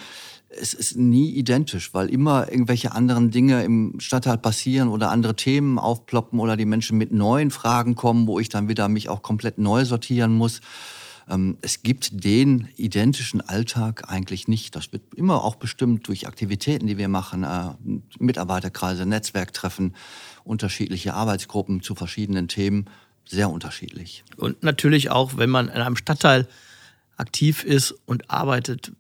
es 0.50 0.74
ist 0.74 0.96
nie 0.96 1.30
identisch, 1.32 1.94
weil 1.94 2.10
immer 2.10 2.52
irgendwelche 2.52 2.94
anderen 2.94 3.32
Dinge 3.32 3.64
im 3.64 4.00
Stadtteil 4.00 4.38
passieren 4.38 4.88
oder 4.88 5.12
andere 5.12 5.36
Themen 5.36 5.78
aufploppen 5.78 6.40
oder 6.40 6.56
die 6.56 6.66
Menschen 6.66 6.98
mit 6.98 7.12
neuen 7.12 7.52
Fragen 7.52 7.96
kommen, 7.96 8.28
wo 8.28 8.40
ich 8.40 8.50
dann 8.50 8.70
wieder 8.70 8.88
mich 8.88 9.10
auch 9.10 9.22
komplett 9.22 9.58
neu 9.58 9.86
sortieren 9.86 10.34
muss. 10.34 10.62
Ähm, 11.30 11.58
es 11.62 11.84
gibt 11.84 12.24
den 12.24 12.70
identischen 12.78 13.42
Alltag 13.42 14.10
eigentlich 14.10 14.48
nicht. 14.48 14.76
Das 14.76 14.92
wird 14.94 15.14
immer 15.16 15.44
auch 15.44 15.56
bestimmt 15.56 16.08
durch 16.08 16.28
Aktivitäten, 16.28 16.88
die 16.88 16.98
wir 16.98 17.10
machen, 17.10 17.44
äh, 17.44 17.74
Mitarbeiterkreise, 18.20 19.06
Netzwerktreffen, 19.06 19.96
unterschiedliche 20.44 21.14
Arbeitsgruppen 21.14 21.82
zu 21.82 21.96
verschiedenen 21.96 22.48
Themen, 22.48 22.86
sehr 23.26 23.50
unterschiedlich. 23.50 24.24
Und 24.38 24.64
natürlich 24.64 25.10
auch, 25.10 25.38
wenn 25.38 25.50
man 25.50 25.68
in 25.68 25.82
einem 25.82 25.98
Stadtteil 25.98 26.48
aktiv 27.18 27.64
ist 27.64 27.92
und 28.06 28.30
arbeitet, 28.30 28.94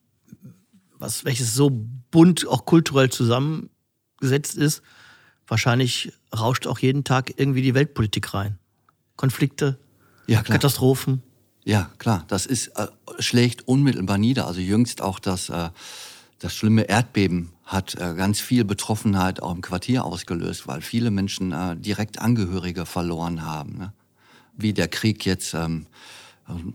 was, 1.00 1.24
welches 1.24 1.54
so 1.54 1.72
bunt 2.12 2.48
auch 2.48 2.66
kulturell 2.66 3.10
zusammengesetzt 3.10 4.58
ist, 4.58 4.82
wahrscheinlich 5.48 6.12
rauscht 6.36 6.68
auch 6.68 6.80
jeden 6.80 7.04
Tag 7.04 7.34
irgendwie 7.38 7.62
die 7.62 7.74
Weltpolitik 7.74 8.34
rein. 8.34 8.58
Konflikte, 9.16 9.80
ja, 10.28 10.42
Katastrophen. 10.42 11.24
Ja, 11.68 11.92
klar, 11.97 12.24
das 12.30 12.45
ist, 12.45 12.68
äh, 12.78 12.88
schlägt 13.19 13.68
unmittelbar 13.68 14.18
nieder. 14.18 14.47
Also 14.47 14.62
jüngst 14.62 15.02
auch 15.02 15.19
das, 15.19 15.50
äh, 15.50 15.69
das 16.40 16.56
schlimme 16.56 16.83
Erdbeben 16.83 17.52
hat 17.66 17.95
äh, 17.95 18.14
ganz 18.16 18.40
viel 18.40 18.64
Betroffenheit 18.64 19.44
auch 19.44 19.54
im 19.54 19.59
Quartier 19.59 20.06
ausgelöst, 20.06 20.66
weil 20.69 20.80
viele 20.80 21.12
Menschen 21.12 21.52
äh, 21.52 21.76
direkt 21.76 22.19
Angehörige 22.19 22.86
verloren 22.86 23.44
haben. 23.44 23.80
Ne? 23.80 23.92
Wie 24.56 24.71
der 24.71 24.88
Krieg 24.88 25.26
jetzt 25.26 25.54
ähm, 25.56 25.88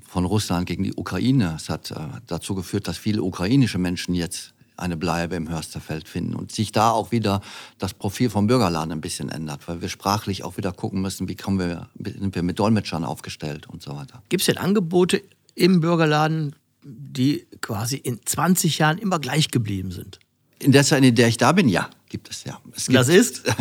von 0.06 0.26
Russland 0.26 0.66
gegen 0.66 0.84
die 0.84 0.92
Ukraine. 0.92 1.54
Es 1.56 1.70
hat 1.70 1.90
äh, 1.90 1.94
dazu 2.26 2.54
geführt, 2.54 2.86
dass 2.86 2.98
viele 2.98 3.22
ukrainische 3.22 3.78
Menschen 3.78 4.14
jetzt 4.14 4.52
eine 4.82 4.96
Bleibe 4.96 5.36
im 5.36 5.48
Hörsterfeld 5.48 6.08
finden 6.08 6.34
und 6.34 6.52
sich 6.52 6.72
da 6.72 6.90
auch 6.90 7.12
wieder 7.12 7.40
das 7.78 7.94
Profil 7.94 8.28
vom 8.28 8.46
Bürgerladen 8.46 8.92
ein 8.92 9.00
bisschen 9.00 9.30
ändert, 9.30 9.66
weil 9.68 9.80
wir 9.80 9.88
sprachlich 9.88 10.44
auch 10.44 10.56
wieder 10.56 10.72
gucken 10.72 11.00
müssen, 11.00 11.28
wie 11.28 11.36
kommen 11.36 11.58
wir, 11.58 11.88
sind 11.98 12.34
wir 12.34 12.42
mit 12.42 12.58
Dolmetschern 12.58 13.04
aufgestellt 13.04 13.68
und 13.68 13.82
so 13.82 13.96
weiter. 13.96 14.22
Gibt 14.28 14.42
es 14.42 14.46
denn 14.46 14.58
Angebote 14.58 15.22
im 15.54 15.80
Bürgerladen, 15.80 16.56
die 16.82 17.46
quasi 17.60 17.96
in 17.96 18.20
20 18.24 18.78
Jahren 18.78 18.98
immer 18.98 19.18
gleich 19.18 19.50
geblieben 19.50 19.92
sind? 19.92 20.18
In 20.58 20.72
der 20.72 20.84
Zeit, 20.84 21.02
in 21.02 21.14
der 21.14 21.28
ich 21.28 21.38
da 21.38 21.52
bin, 21.52 21.68
ja, 21.68 21.88
gibt 22.08 22.30
es 22.30 22.44
ja. 22.44 22.60
Es 22.76 22.86
gibt, 22.86 22.98
das 22.98 23.08
ist? 23.08 23.42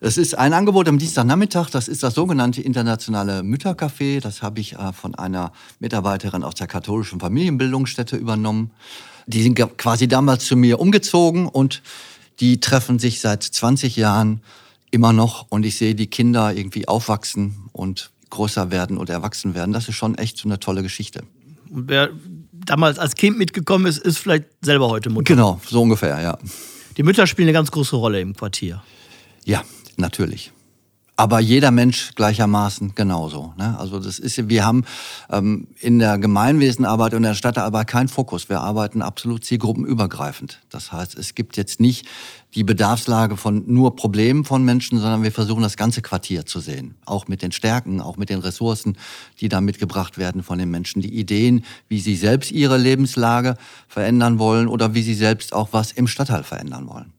Das 0.00 0.16
ist 0.16 0.38
ein 0.38 0.52
Angebot 0.52 0.88
am 0.88 0.98
Dienstagnachmittag. 0.98 1.70
Das 1.70 1.88
ist 1.88 2.02
das 2.02 2.14
sogenannte 2.14 2.62
internationale 2.62 3.40
Müttercafé. 3.40 4.20
Das 4.20 4.42
habe 4.42 4.60
ich 4.60 4.74
äh, 4.74 4.92
von 4.92 5.16
einer 5.16 5.52
Mitarbeiterin 5.80 6.44
aus 6.44 6.54
der 6.54 6.68
katholischen 6.68 7.18
Familienbildungsstätte 7.18 8.16
übernommen. 8.16 8.70
Die 9.26 9.42
sind 9.42 9.56
quasi 9.76 10.06
damals 10.06 10.46
zu 10.46 10.56
mir 10.56 10.78
umgezogen 10.78 11.46
und 11.46 11.82
die 12.40 12.60
treffen 12.60 12.98
sich 12.98 13.20
seit 13.20 13.42
20 13.42 13.96
Jahren 13.96 14.40
immer 14.90 15.12
noch 15.12 15.46
und 15.50 15.66
ich 15.66 15.76
sehe 15.76 15.94
die 15.94 16.06
Kinder 16.06 16.54
irgendwie 16.54 16.86
aufwachsen 16.86 17.56
und 17.72 18.10
größer 18.30 18.70
werden 18.70 18.96
und 18.98 19.10
erwachsen 19.10 19.54
werden. 19.54 19.72
Das 19.72 19.88
ist 19.88 19.96
schon 19.96 20.16
echt 20.16 20.38
so 20.38 20.48
eine 20.48 20.60
tolle 20.60 20.82
Geschichte. 20.82 21.24
Und 21.70 21.88
wer 21.88 22.10
damals 22.52 22.98
als 22.98 23.16
Kind 23.16 23.36
mitgekommen 23.36 23.86
ist, 23.86 23.98
ist 23.98 24.18
vielleicht 24.18 24.44
selber 24.62 24.88
heute 24.88 25.10
Mutter. 25.10 25.34
Genau, 25.34 25.60
so 25.66 25.82
ungefähr, 25.82 26.20
ja. 26.20 26.38
Die 26.96 27.02
Mütter 27.02 27.26
spielen 27.26 27.48
eine 27.48 27.52
ganz 27.52 27.70
große 27.70 27.96
Rolle 27.96 28.20
im 28.20 28.34
Quartier. 28.34 28.82
Ja, 29.44 29.64
natürlich. 29.98 30.52
aber 31.18 31.40
jeder 31.40 31.72
Mensch 31.72 32.14
gleichermaßen 32.14 32.94
genauso. 32.94 33.52
Ne? 33.58 33.76
Also 33.76 33.98
das 33.98 34.20
ist, 34.20 34.48
wir 34.48 34.64
haben 34.64 34.84
ähm, 35.30 35.66
in 35.80 35.98
der 35.98 36.16
Gemeinwesenarbeit 36.16 37.12
und 37.14 37.24
der 37.24 37.34
Stadtarbeit 37.34 37.88
keinen 37.88 38.06
Fokus. 38.06 38.48
Wir 38.48 38.60
arbeiten 38.60 39.02
absolut 39.02 39.44
zielgruppenübergreifend. 39.44 40.60
Das 40.70 40.92
heißt, 40.92 41.18
es 41.18 41.34
gibt 41.34 41.56
jetzt 41.56 41.80
nicht 41.80 42.06
die 42.54 42.62
Bedarfslage 42.62 43.36
von 43.36 43.64
nur 43.66 43.96
Problemen 43.96 44.44
von 44.44 44.64
Menschen, 44.64 45.00
sondern 45.00 45.24
wir 45.24 45.32
versuchen 45.32 45.64
das 45.64 45.76
ganze 45.76 46.02
Quartier 46.02 46.46
zu 46.46 46.60
sehen. 46.60 46.94
Auch 47.04 47.26
mit 47.26 47.42
den 47.42 47.50
Stärken, 47.50 48.00
auch 48.00 48.16
mit 48.16 48.30
den 48.30 48.38
Ressourcen, 48.38 48.96
die 49.40 49.48
da 49.48 49.60
mitgebracht 49.60 50.18
werden 50.18 50.44
von 50.44 50.56
den 50.56 50.70
Menschen. 50.70 51.02
Die 51.02 51.18
Ideen, 51.18 51.64
wie 51.88 51.98
sie 51.98 52.14
selbst 52.14 52.52
ihre 52.52 52.78
Lebenslage 52.78 53.56
verändern 53.88 54.38
wollen 54.38 54.68
oder 54.68 54.94
wie 54.94 55.02
sie 55.02 55.14
selbst 55.14 55.52
auch 55.52 55.70
was 55.72 55.90
im 55.90 56.06
Stadtteil 56.06 56.44
verändern 56.44 56.88
wollen. 56.88 57.12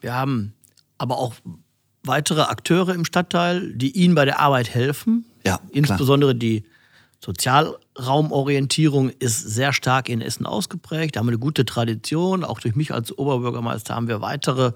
Wir 0.00 0.14
haben 0.14 0.54
aber 0.96 1.18
auch 1.18 1.34
weitere 2.04 2.42
Akteure 2.42 2.94
im 2.94 3.04
Stadtteil, 3.04 3.72
die 3.72 3.90
Ihnen 3.92 4.14
bei 4.14 4.24
der 4.24 4.40
Arbeit 4.40 4.74
helfen. 4.74 5.24
Ja, 5.46 5.60
Insbesondere 5.70 6.34
die 6.34 6.64
Sozialraumorientierung 7.24 9.10
ist 9.10 9.40
sehr 9.40 9.72
stark 9.72 10.08
in 10.08 10.20
Essen 10.20 10.46
ausgeprägt. 10.46 11.16
Da 11.16 11.20
haben 11.20 11.26
wir 11.26 11.32
eine 11.32 11.38
gute 11.38 11.64
Tradition. 11.64 12.44
Auch 12.44 12.60
durch 12.60 12.76
mich 12.76 12.92
als 12.92 13.16
Oberbürgermeister 13.16 13.94
haben 13.94 14.08
wir 14.08 14.20
weitere 14.20 14.72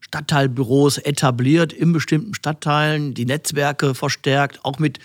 Stadtteilbüros 0.00 0.98
etabliert 0.98 1.72
in 1.72 1.92
bestimmten 1.92 2.34
Stadtteilen, 2.34 3.14
die 3.14 3.24
Netzwerke 3.26 3.94
verstärkt, 3.94 4.64
auch 4.64 4.78
mit 4.78 4.98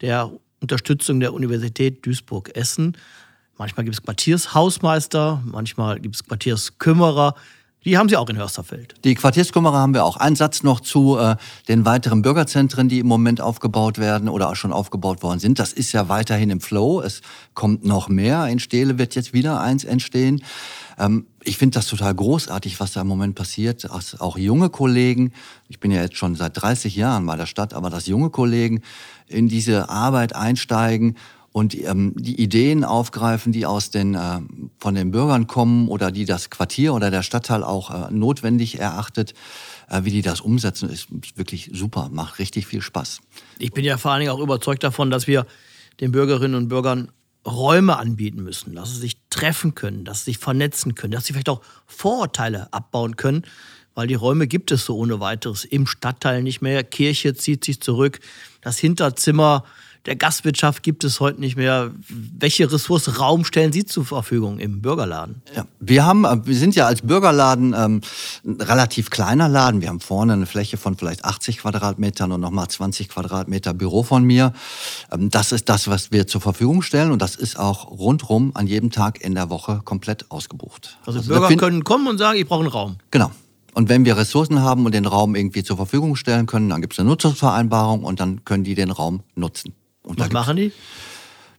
der 0.00 0.30
Unterstützung 0.60 1.20
der 1.20 1.34
Universität 1.34 2.06
Duisburg-Essen. 2.06 2.96
Manchmal 3.58 3.84
gibt 3.84 3.96
es 3.96 4.02
Quartiershausmeister, 4.02 5.42
manchmal 5.44 6.00
gibt 6.00 6.14
es 6.14 6.24
Quartierskümmerer. 6.24 7.34
Die 7.84 7.96
haben 7.96 8.10
Sie 8.10 8.16
auch 8.16 8.28
in 8.28 8.36
Hörsterfeld. 8.36 8.94
Die 9.04 9.14
Quartierskümmerer 9.14 9.78
haben 9.78 9.94
wir 9.94 10.04
auch. 10.04 10.18
Ein 10.18 10.36
Satz 10.36 10.62
noch 10.62 10.80
zu 10.80 11.16
äh, 11.16 11.36
den 11.68 11.86
weiteren 11.86 12.20
Bürgerzentren, 12.20 12.90
die 12.90 12.98
im 12.98 13.06
Moment 13.06 13.40
aufgebaut 13.40 13.96
werden 13.96 14.28
oder 14.28 14.50
auch 14.50 14.56
schon 14.56 14.72
aufgebaut 14.72 15.22
worden 15.22 15.38
sind. 15.38 15.58
Das 15.58 15.72
ist 15.72 15.92
ja 15.92 16.10
weiterhin 16.10 16.50
im 16.50 16.60
Flow. 16.60 17.00
Es 17.00 17.22
kommt 17.54 17.84
noch 17.84 18.10
mehr. 18.10 18.46
In 18.48 18.58
Steele 18.58 18.98
wird 18.98 19.14
jetzt 19.14 19.32
wieder 19.32 19.60
eins 19.62 19.84
entstehen. 19.84 20.42
Ähm, 20.98 21.26
ich 21.42 21.56
finde 21.56 21.78
das 21.78 21.86
total 21.86 22.14
großartig, 22.14 22.78
was 22.80 22.92
da 22.92 23.00
im 23.00 23.06
Moment 23.06 23.34
passiert. 23.34 23.88
Auch 23.90 24.36
junge 24.36 24.68
Kollegen, 24.68 25.32
ich 25.68 25.80
bin 25.80 25.90
ja 25.90 26.02
jetzt 26.02 26.16
schon 26.16 26.34
seit 26.34 26.60
30 26.60 26.94
Jahren 26.96 27.24
bei 27.24 27.36
der 27.36 27.46
Stadt, 27.46 27.72
aber 27.72 27.88
dass 27.88 28.06
junge 28.06 28.28
Kollegen 28.28 28.82
in 29.26 29.48
diese 29.48 29.88
Arbeit 29.88 30.34
einsteigen 30.36 31.16
und 31.52 31.74
ähm, 31.74 32.14
die 32.16 32.40
Ideen 32.40 32.84
aufgreifen, 32.84 33.52
die 33.52 33.66
aus 33.66 33.90
den, 33.90 34.14
äh, 34.14 34.40
von 34.78 34.94
den 34.94 35.10
Bürgern 35.10 35.46
kommen 35.46 35.88
oder 35.88 36.12
die 36.12 36.24
das 36.24 36.50
Quartier 36.50 36.94
oder 36.94 37.10
der 37.10 37.22
Stadtteil 37.22 37.64
auch 37.64 37.90
äh, 37.90 38.12
notwendig 38.12 38.78
erachtet, 38.78 39.34
äh, 39.88 40.04
wie 40.04 40.10
die 40.10 40.22
das 40.22 40.40
umsetzen, 40.40 40.88
ist 40.88 41.08
wirklich 41.36 41.70
super, 41.72 42.08
macht 42.12 42.38
richtig 42.38 42.66
viel 42.66 42.82
Spaß. 42.82 43.20
Ich 43.58 43.72
bin 43.72 43.84
ja 43.84 43.98
vor 43.98 44.12
allen 44.12 44.20
Dingen 44.20 44.32
auch 44.32 44.40
überzeugt 44.40 44.84
davon, 44.84 45.10
dass 45.10 45.26
wir 45.26 45.46
den 46.00 46.12
Bürgerinnen 46.12 46.54
und 46.54 46.68
Bürgern 46.68 47.10
Räume 47.46 47.96
anbieten 47.96 48.42
müssen, 48.42 48.74
dass 48.74 48.90
sie 48.90 49.00
sich 49.00 49.16
treffen 49.30 49.74
können, 49.74 50.04
dass 50.04 50.20
sie 50.20 50.32
sich 50.32 50.38
vernetzen 50.38 50.94
können, 50.94 51.12
dass 51.12 51.24
sie 51.24 51.32
vielleicht 51.32 51.48
auch 51.48 51.62
Vorurteile 51.86 52.72
abbauen 52.72 53.16
können, 53.16 53.44
weil 53.94 54.06
die 54.06 54.14
Räume 54.14 54.46
gibt 54.46 54.70
es 54.70 54.84
so 54.84 54.96
ohne 54.96 55.20
weiteres 55.20 55.64
im 55.64 55.86
Stadtteil 55.86 56.42
nicht 56.42 56.60
mehr. 56.60 56.84
Kirche 56.84 57.34
zieht 57.34 57.64
sich 57.64 57.80
zurück, 57.80 58.20
das 58.60 58.78
Hinterzimmer 58.78 59.64
der 60.06 60.16
Gastwirtschaft 60.16 60.82
gibt 60.82 61.04
es 61.04 61.20
heute 61.20 61.40
nicht 61.40 61.56
mehr. 61.56 61.90
Welche 62.08 62.70
Ressource 62.70 63.18
Raum 63.18 63.44
stellen 63.44 63.72
Sie 63.72 63.84
zur 63.84 64.04
Verfügung 64.04 64.58
im 64.58 64.80
Bürgerladen? 64.80 65.42
Ja, 65.54 65.66
wir 65.78 66.06
haben, 66.06 66.24
äh, 66.24 66.46
wir 66.46 66.56
sind 66.56 66.74
ja 66.74 66.86
als 66.86 67.02
Bürgerladen 67.02 67.74
ähm, 67.76 68.00
ein 68.44 68.60
relativ 68.60 69.10
kleiner 69.10 69.48
Laden. 69.48 69.80
Wir 69.80 69.88
haben 69.88 70.00
vorne 70.00 70.32
eine 70.32 70.46
Fläche 70.46 70.76
von 70.76 70.96
vielleicht 70.96 71.24
80 71.24 71.58
Quadratmetern 71.58 72.32
und 72.32 72.40
nochmal 72.40 72.68
20 72.68 73.08
Quadratmeter 73.08 73.74
Büro 73.74 74.02
von 74.02 74.24
mir. 74.24 74.52
Ähm, 75.12 75.28
das 75.28 75.52
ist 75.52 75.68
das, 75.68 75.88
was 75.88 76.12
wir 76.12 76.26
zur 76.26 76.40
Verfügung 76.40 76.82
stellen 76.82 77.10
und 77.10 77.20
das 77.20 77.36
ist 77.36 77.58
auch 77.58 77.90
rundrum 77.90 78.52
an 78.54 78.66
jedem 78.66 78.90
Tag 78.90 79.20
in 79.20 79.34
der 79.34 79.50
Woche 79.50 79.82
komplett 79.84 80.30
ausgebucht. 80.30 80.98
Also, 81.04 81.18
also 81.18 81.28
Bürger 81.28 81.54
können 81.56 81.84
kommen 81.84 82.06
und 82.06 82.18
sagen, 82.18 82.38
ich 82.38 82.46
brauche 82.46 82.60
einen 82.60 82.70
Raum. 82.70 82.96
Genau. 83.10 83.30
Und 83.74 83.88
wenn 83.88 84.04
wir 84.04 84.16
Ressourcen 84.16 84.62
haben 84.62 84.84
und 84.84 84.94
den 84.94 85.06
Raum 85.06 85.34
irgendwie 85.34 85.62
zur 85.62 85.76
Verfügung 85.76 86.16
stellen 86.16 86.46
können, 86.46 86.70
dann 86.70 86.80
gibt 86.80 86.94
es 86.94 86.98
eine 86.98 87.08
Nutzungsvereinbarung 87.08 88.02
und 88.02 88.18
dann 88.18 88.44
können 88.44 88.64
die 88.64 88.74
den 88.74 88.90
Raum 88.90 89.22
nutzen. 89.36 89.74
Und 90.10 90.18
Was 90.18 90.32
machen 90.32 90.56
die? 90.56 90.72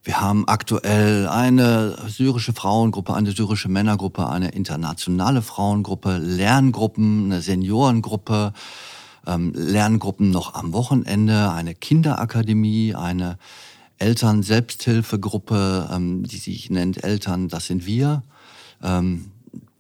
Wir 0.04 0.20
haben 0.20 0.46
aktuell 0.46 1.28
eine 1.28 1.96
syrische 2.10 2.52
Frauengruppe, 2.52 3.14
eine 3.14 3.32
syrische 3.32 3.70
Männergruppe, 3.70 4.28
eine 4.28 4.50
internationale 4.50 5.42
Frauengruppe, 5.42 6.18
Lerngruppen, 6.18 7.26
eine 7.26 7.42
Seniorengruppe, 7.42 8.52
ähm, 9.26 9.54
Lerngruppen 9.56 10.30
noch 10.32 10.54
am 10.54 10.74
Wochenende, 10.74 11.52
eine 11.52 11.76
Kinderakademie, 11.76 12.94
eine 12.94 13.38
Eltern-Selbsthilfegruppe, 14.00 15.90
ähm, 15.94 16.24
die 16.24 16.38
sich 16.38 16.70
nennt 16.70 17.06
Eltern, 17.06 17.48
das 17.48 17.68
sind 17.68 17.86
wir. 17.86 18.24
Ähm, 18.84 19.32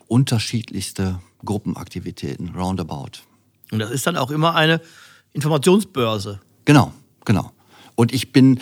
unterschiedlichste 0.08 1.20
Gruppenaktivitäten, 1.44 2.56
roundabout. 2.56 3.24
Und 3.72 3.80
das 3.80 3.92
ist 3.92 4.08
dann 4.08 4.16
auch 4.16 4.32
immer 4.32 4.56
eine 4.56 4.80
Informationsbörse. 5.34 6.40
Genau, 6.63 6.94
genau. 7.25 7.51
Und 8.01 8.13
ich 8.13 8.31
bin 8.31 8.60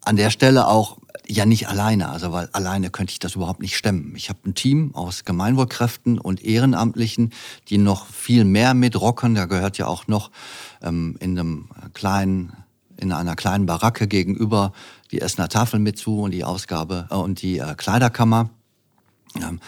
an 0.00 0.16
der 0.16 0.30
Stelle 0.30 0.66
auch 0.66 0.96
ja 1.26 1.44
nicht 1.44 1.68
alleine, 1.68 2.08
also 2.08 2.32
weil 2.32 2.48
alleine 2.54 2.88
könnte 2.88 3.10
ich 3.10 3.18
das 3.18 3.34
überhaupt 3.34 3.60
nicht 3.60 3.76
stemmen. 3.76 4.14
Ich 4.16 4.30
habe 4.30 4.38
ein 4.46 4.54
Team 4.54 4.94
aus 4.94 5.26
Gemeinwohlkräften 5.26 6.18
und 6.18 6.42
Ehrenamtlichen, 6.42 7.34
die 7.68 7.76
noch 7.76 8.06
viel 8.06 8.46
mehr 8.46 8.72
mitrocken. 8.72 9.34
Da 9.34 9.44
gehört 9.44 9.76
ja 9.76 9.88
auch 9.88 10.06
noch 10.06 10.30
ähm, 10.80 11.18
in 11.20 11.38
einem 11.38 11.68
kleinen, 11.92 12.54
in 12.96 13.12
einer 13.12 13.36
kleinen 13.36 13.66
Baracke 13.66 14.08
gegenüber 14.08 14.72
die 15.10 15.20
Essener 15.20 15.50
Tafel 15.50 15.80
mit 15.80 15.98
zu 15.98 16.22
und 16.22 16.30
die 16.30 16.44
Ausgabe 16.44 17.08
äh, 17.10 17.14
und 17.14 17.42
die 17.42 17.58
äh, 17.58 17.74
Kleiderkammer. 17.74 18.48
Ähm, 19.36 19.60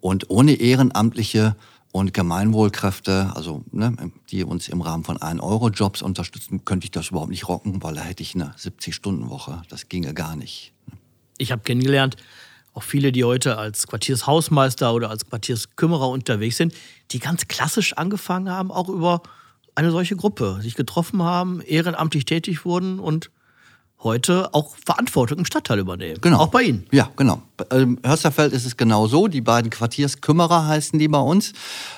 und 0.00 0.30
ohne 0.30 0.54
Ehrenamtliche 0.54 1.54
und 1.94 2.12
Gemeinwohlkräfte, 2.12 3.30
also 3.36 3.62
ne, 3.70 3.94
die 4.28 4.42
uns 4.42 4.68
im 4.68 4.80
Rahmen 4.80 5.04
von 5.04 5.16
1-Euro-Jobs 5.16 6.02
unterstützen, 6.02 6.64
könnte 6.64 6.86
ich 6.86 6.90
das 6.90 7.10
überhaupt 7.10 7.30
nicht 7.30 7.46
rocken, 7.46 7.80
weil 7.84 7.94
da 7.94 8.00
hätte 8.00 8.20
ich 8.20 8.34
eine 8.34 8.52
70-Stunden-Woche. 8.58 9.62
Das 9.68 9.88
ginge 9.88 10.12
gar 10.12 10.34
nicht. 10.34 10.72
Ich 11.38 11.52
habe 11.52 11.62
kennengelernt, 11.62 12.16
auch 12.72 12.82
viele, 12.82 13.12
die 13.12 13.22
heute 13.22 13.58
als 13.58 13.86
Quartiershausmeister 13.86 14.92
oder 14.92 15.08
als 15.08 15.24
Quartierskümmerer 15.26 16.08
unterwegs 16.08 16.56
sind, 16.56 16.74
die 17.12 17.20
ganz 17.20 17.46
klassisch 17.46 17.92
angefangen 17.92 18.50
haben, 18.50 18.72
auch 18.72 18.88
über 18.88 19.22
eine 19.76 19.92
solche 19.92 20.16
Gruppe, 20.16 20.58
sich 20.62 20.74
getroffen 20.74 21.22
haben, 21.22 21.60
ehrenamtlich 21.60 22.24
tätig 22.24 22.64
wurden 22.64 22.98
und 22.98 23.30
heute 24.04 24.52
auch 24.52 24.76
Verantwortung 24.84 25.38
im 25.38 25.44
Stadtteil 25.44 25.78
übernehmen. 25.78 26.18
Genau. 26.20 26.38
Auch 26.38 26.48
bei 26.48 26.62
Ihnen. 26.62 26.86
Ja, 26.92 27.10
genau. 27.16 27.42
Im 27.70 27.98
Hörsterfeld 28.04 28.52
ist 28.52 28.66
es 28.66 28.76
genau 28.76 29.06
so. 29.06 29.28
Die 29.28 29.40
beiden 29.40 29.70
Quartierskümmerer 29.70 30.66
heißen 30.66 30.98
die 30.98 31.08
bei 31.08 31.18
uns. 31.18 31.50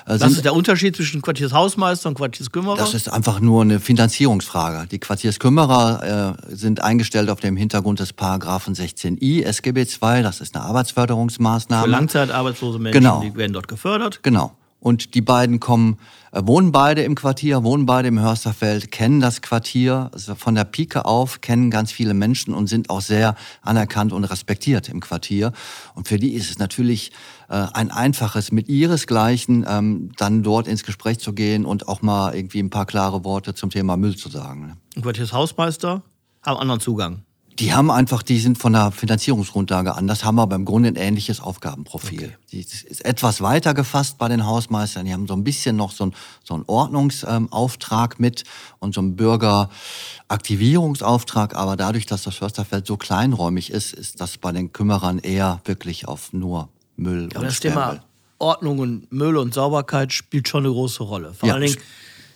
Äh, 0.05 0.19
Was 0.19 0.31
ist 0.31 0.45
der 0.45 0.55
Unterschied 0.55 0.95
zwischen 0.95 1.21
Quartiershausmeister 1.21 2.09
und 2.09 2.15
Quartierskümmerer? 2.15 2.77
Das 2.77 2.93
ist 2.93 3.11
einfach 3.11 3.39
nur 3.39 3.61
eine 3.61 3.79
Finanzierungsfrage. 3.79 4.87
Die 4.87 4.99
Quartierskümmerer 4.99 6.37
äh, 6.49 6.55
sind 6.55 6.81
eingestellt 6.81 7.29
auf 7.29 7.39
dem 7.39 7.57
Hintergrund 7.57 7.99
des 7.99 8.13
Paragraphen 8.13 8.73
16i 8.73 9.43
SGB 9.43 9.81
II. 9.81 10.23
Das 10.23 10.41
ist 10.41 10.55
eine 10.55 10.65
Arbeitsförderungsmaßnahme. 10.65 11.83
Für 11.83 11.89
langzeitarbeitslose 11.89 12.79
Menschen, 12.79 13.01
genau. 13.01 13.21
die 13.21 13.35
werden 13.35 13.53
dort 13.53 13.67
gefördert. 13.67 14.19
Genau. 14.23 14.55
Und 14.87 15.15
die 15.15 15.21
beiden 15.21 15.59
kommen, 15.59 15.97
äh, 16.31 16.41
wohnen 16.45 16.71
beide 16.71 17.01
im 17.03 17.15
Quartier, 17.15 17.65
wohnen 17.65 17.85
beide 17.85 18.07
im 18.07 18.21
Hörsterfeld, 18.21 18.89
kennen 18.89 19.19
das 19.19 19.41
Quartier 19.41 20.09
also 20.13 20.33
von 20.33 20.55
der 20.55 20.63
Pike 20.63 21.03
auf, 21.03 21.41
kennen 21.41 21.69
ganz 21.69 21.91
viele 21.91 22.13
Menschen 22.13 22.53
und 22.53 22.67
sind 22.67 22.89
auch 22.89 23.01
sehr 23.01 23.35
anerkannt 23.61 24.13
und 24.13 24.23
respektiert 24.23 24.87
im 24.87 25.01
Quartier. 25.01 25.51
Und 25.93 26.07
für 26.07 26.17
die 26.17 26.35
ist 26.35 26.49
es 26.49 26.57
natürlich 26.57 27.11
äh, 27.49 27.65
ein 27.73 27.91
einfaches, 27.91 28.53
mit 28.53 28.69
ihresgleichen 28.69 29.65
ähm, 29.67 30.11
dann 30.15 30.41
dort 30.41 30.69
ins 30.69 30.85
Gespräch 30.85 31.19
zu 31.19 31.33
gehen 31.33 31.65
und 31.65 31.89
auch 31.89 32.01
mal 32.01 32.33
irgendwie 32.33 32.59
ein 32.59 32.69
paar 32.69 32.85
klare 32.85 33.25
Worte 33.25 33.55
zum 33.55 33.69
Thema 33.69 33.97
Müll 33.97 34.15
zu 34.15 34.29
sagen. 34.29 34.67
Ne? 34.67 34.77
Und 34.95 35.01
Quartiershausmeister 35.01 36.01
haben 36.43 36.59
anderen 36.59 36.79
Zugang. 36.79 37.23
Die 37.59 37.73
haben 37.73 37.89
einfach, 37.89 38.21
die 38.21 38.37
sind 38.39 38.59
von 38.59 38.73
der 38.73 38.91
Finanzierungsgrundlage 38.91 39.95
anders, 39.95 40.23
haben 40.23 40.37
aber 40.37 40.55
im 40.55 40.65
Grunde 40.65 40.89
ein 40.89 40.95
ähnliches 40.95 41.41
Aufgabenprofil. 41.41 42.25
Okay. 42.25 42.37
Die 42.51 42.59
ist 42.59 43.03
etwas 43.03 43.41
weiter 43.41 43.73
gefasst 43.73 44.19
bei 44.19 44.27
den 44.27 44.45
Hausmeistern. 44.45 45.05
Die 45.05 45.13
haben 45.13 45.25
so 45.27 45.33
ein 45.33 45.43
bisschen 45.43 45.75
noch 45.75 45.91
so, 45.91 46.05
ein, 46.05 46.13
so 46.43 46.53
einen 46.53 46.65
Ordnungsauftrag 46.67 48.19
mit 48.19 48.43
und 48.77 48.93
so 48.93 49.01
einen 49.01 49.15
Bürgeraktivierungsauftrag. 49.15 51.55
Aber 51.55 51.75
dadurch, 51.75 52.05
dass 52.05 52.21
das 52.23 52.35
Försterfeld 52.35 52.85
so 52.85 52.95
kleinräumig 52.95 53.71
ist, 53.71 53.93
ist 53.93 54.21
das 54.21 54.37
bei 54.37 54.51
den 54.51 54.71
Kümmerern 54.71 55.17
eher 55.17 55.61
wirklich 55.65 56.07
auf 56.07 56.33
nur 56.33 56.69
Müll 56.95 57.29
aber 57.31 57.39
und 57.39 57.45
das 57.45 57.59
Thema 57.59 58.03
Ordnung 58.39 58.79
und 58.79 59.11
Müll 59.11 59.37
und 59.37 59.55
Sauberkeit 59.55 60.13
spielt 60.13 60.47
schon 60.47 60.63
eine 60.63 60.73
große 60.73 61.01
Rolle. 61.01 61.33
Vor 61.33 61.47
ja. 61.47 61.55
allen 61.55 61.65
Dingen 61.65 61.77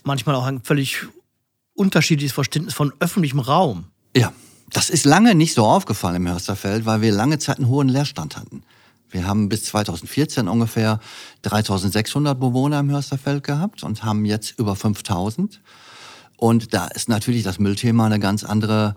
manchmal 0.03 0.35
auch 0.35 0.45
ein 0.45 0.61
völlig 0.61 1.05
unterschiedliches 1.73 2.33
Verständnis 2.33 2.73
von 2.73 2.93
öffentlichem 2.99 3.39
Raum. 3.39 3.85
Ja, 4.15 4.33
das 4.73 4.89
ist 4.89 5.05
lange 5.05 5.35
nicht 5.35 5.53
so 5.53 5.65
aufgefallen 5.65 6.15
im 6.17 6.27
Hörsterfeld, 6.27 6.85
weil 6.85 7.01
wir 7.01 7.11
lange 7.11 7.39
Zeit 7.39 7.57
einen 7.57 7.67
hohen 7.67 7.89
Leerstand 7.89 8.37
hatten. 8.37 8.63
Wir 9.09 9.27
haben 9.27 9.49
bis 9.49 9.65
2014 9.65 10.47
ungefähr 10.47 10.99
3600 11.41 12.39
Bewohner 12.39 12.79
im 12.79 12.89
Hörsterfeld 12.89 13.43
gehabt 13.43 13.83
und 13.83 14.03
haben 14.03 14.23
jetzt 14.25 14.57
über 14.57 14.75
5000. 14.75 15.61
Und 16.37 16.73
da 16.73 16.87
ist 16.87 17.09
natürlich 17.09 17.43
das 17.43 17.59
Müllthema 17.59 18.05
eine 18.05 18.19
ganz 18.19 18.43
andere, 18.43 18.95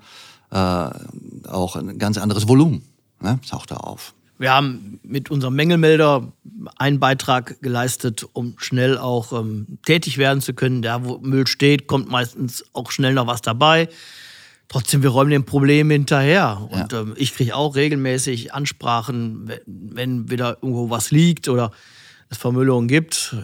äh, 0.50 0.56
auch 0.56 1.76
ein 1.76 1.98
ganz 1.98 2.16
anderes 2.16 2.48
Volumen, 2.48 2.82
ne? 3.20 3.40
taucht 3.48 3.72
da 3.72 3.76
auf. 3.76 4.14
Wir 4.38 4.52
haben 4.52 4.98
mit 5.02 5.30
unserem 5.30 5.54
Mängelmelder 5.54 6.32
einen 6.76 7.00
Beitrag 7.00 7.60
geleistet, 7.60 8.26
um 8.32 8.54
schnell 8.58 8.98
auch 8.98 9.32
ähm, 9.32 9.78
tätig 9.84 10.18
werden 10.18 10.40
zu 10.40 10.54
können. 10.54 10.82
Da, 10.82 11.04
wo 11.04 11.18
Müll 11.18 11.46
steht, 11.46 11.86
kommt 11.86 12.08
meistens 12.08 12.64
auch 12.72 12.90
schnell 12.90 13.14
noch 13.14 13.26
was 13.26 13.42
dabei. 13.42 13.88
Trotzdem, 14.68 15.02
wir 15.02 15.10
räumen 15.10 15.30
dem 15.30 15.44
Problem 15.44 15.90
hinterher. 15.90 16.66
Und 16.70 16.92
ja. 16.92 17.00
ähm, 17.00 17.14
ich 17.16 17.34
kriege 17.34 17.54
auch 17.54 17.76
regelmäßig 17.76 18.54
Ansprachen, 18.54 19.46
wenn, 19.46 19.60
wenn 19.66 20.30
wieder 20.30 20.58
irgendwo 20.62 20.90
was 20.90 21.10
liegt 21.10 21.48
oder 21.48 21.70
es 22.30 22.38
Vermüllungen 22.38 22.88
gibt. 22.88 23.36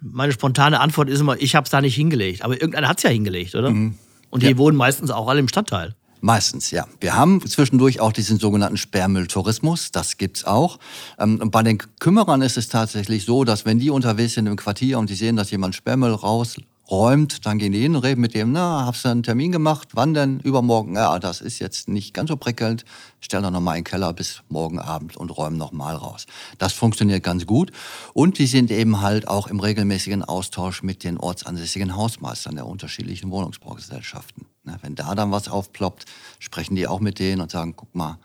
Meine 0.00 0.32
spontane 0.32 0.80
Antwort 0.80 1.08
ist 1.08 1.20
immer, 1.20 1.40
ich 1.40 1.54
habe 1.54 1.64
es 1.64 1.70
da 1.70 1.80
nicht 1.80 1.94
hingelegt. 1.94 2.42
Aber 2.42 2.54
irgendeiner 2.54 2.88
hat 2.88 2.98
es 2.98 3.02
ja 3.04 3.10
hingelegt, 3.10 3.54
oder? 3.54 3.70
Mhm. 3.70 3.94
Und 4.30 4.42
die 4.42 4.48
ja. 4.48 4.58
wohnen 4.58 4.76
meistens 4.76 5.10
auch 5.10 5.28
alle 5.28 5.40
im 5.40 5.48
Stadtteil. 5.48 5.94
Meistens, 6.24 6.70
ja. 6.70 6.86
Wir 7.00 7.16
haben 7.16 7.44
zwischendurch 7.44 7.98
auch 7.98 8.12
diesen 8.12 8.38
sogenannten 8.38 8.76
Sperrmülltourismus, 8.76 9.90
das 9.90 10.18
gibt's 10.18 10.44
auch. 10.44 10.78
Ähm, 11.18 11.40
und 11.40 11.50
bei 11.50 11.64
den 11.64 11.78
Kümmerern 11.98 12.42
ist 12.42 12.56
es 12.56 12.68
tatsächlich 12.68 13.24
so, 13.24 13.42
dass 13.42 13.66
wenn 13.66 13.80
die 13.80 13.90
unterwegs 13.90 14.34
sind 14.34 14.46
im 14.46 14.54
Quartier 14.54 15.00
und 15.00 15.10
die 15.10 15.16
sehen, 15.16 15.34
dass 15.34 15.50
jemand 15.50 15.74
Sperrmüll 15.74 16.12
raus 16.12 16.56
räumt, 16.92 17.46
dann 17.46 17.58
gehen 17.58 17.72
die 17.72 17.80
hin 17.80 17.96
und 17.96 18.04
reden 18.04 18.20
mit 18.20 18.34
dem, 18.34 18.52
na, 18.52 18.84
hast 18.84 19.04
du 19.04 19.08
einen 19.08 19.22
Termin 19.22 19.50
gemacht? 19.50 19.88
Wann 19.94 20.12
denn? 20.12 20.40
Übermorgen? 20.40 20.94
Ja, 20.94 21.18
das 21.18 21.40
ist 21.40 21.58
jetzt 21.58 21.88
nicht 21.88 22.12
ganz 22.12 22.28
so 22.28 22.36
prickelnd. 22.36 22.84
Stell 23.18 23.40
doch 23.40 23.50
nochmal 23.50 23.78
in 23.78 23.82
den 23.82 23.90
Keller 23.90 24.12
bis 24.12 24.42
morgen 24.50 24.78
Abend 24.78 25.16
und 25.16 25.30
räumen 25.30 25.56
nochmal 25.56 25.96
raus. 25.96 26.26
Das 26.58 26.74
funktioniert 26.74 27.24
ganz 27.24 27.46
gut. 27.46 27.72
Und 28.12 28.38
die 28.38 28.46
sind 28.46 28.70
eben 28.70 29.00
halt 29.00 29.26
auch 29.26 29.46
im 29.46 29.58
regelmäßigen 29.58 30.22
Austausch 30.22 30.82
mit 30.82 31.02
den 31.02 31.16
ortsansässigen 31.16 31.96
Hausmeistern 31.96 32.56
der 32.56 32.66
unterschiedlichen 32.66 33.30
Wohnungsbaugesellschaften. 33.30 34.46
Wenn 34.82 34.94
da 34.94 35.14
dann 35.14 35.32
was 35.32 35.48
aufploppt, 35.48 36.04
sprechen 36.38 36.76
die 36.76 36.86
auch 36.86 37.00
mit 37.00 37.18
denen 37.18 37.40
und 37.40 37.50
sagen, 37.50 37.74
guck 37.74 37.94
mal, 37.94 38.18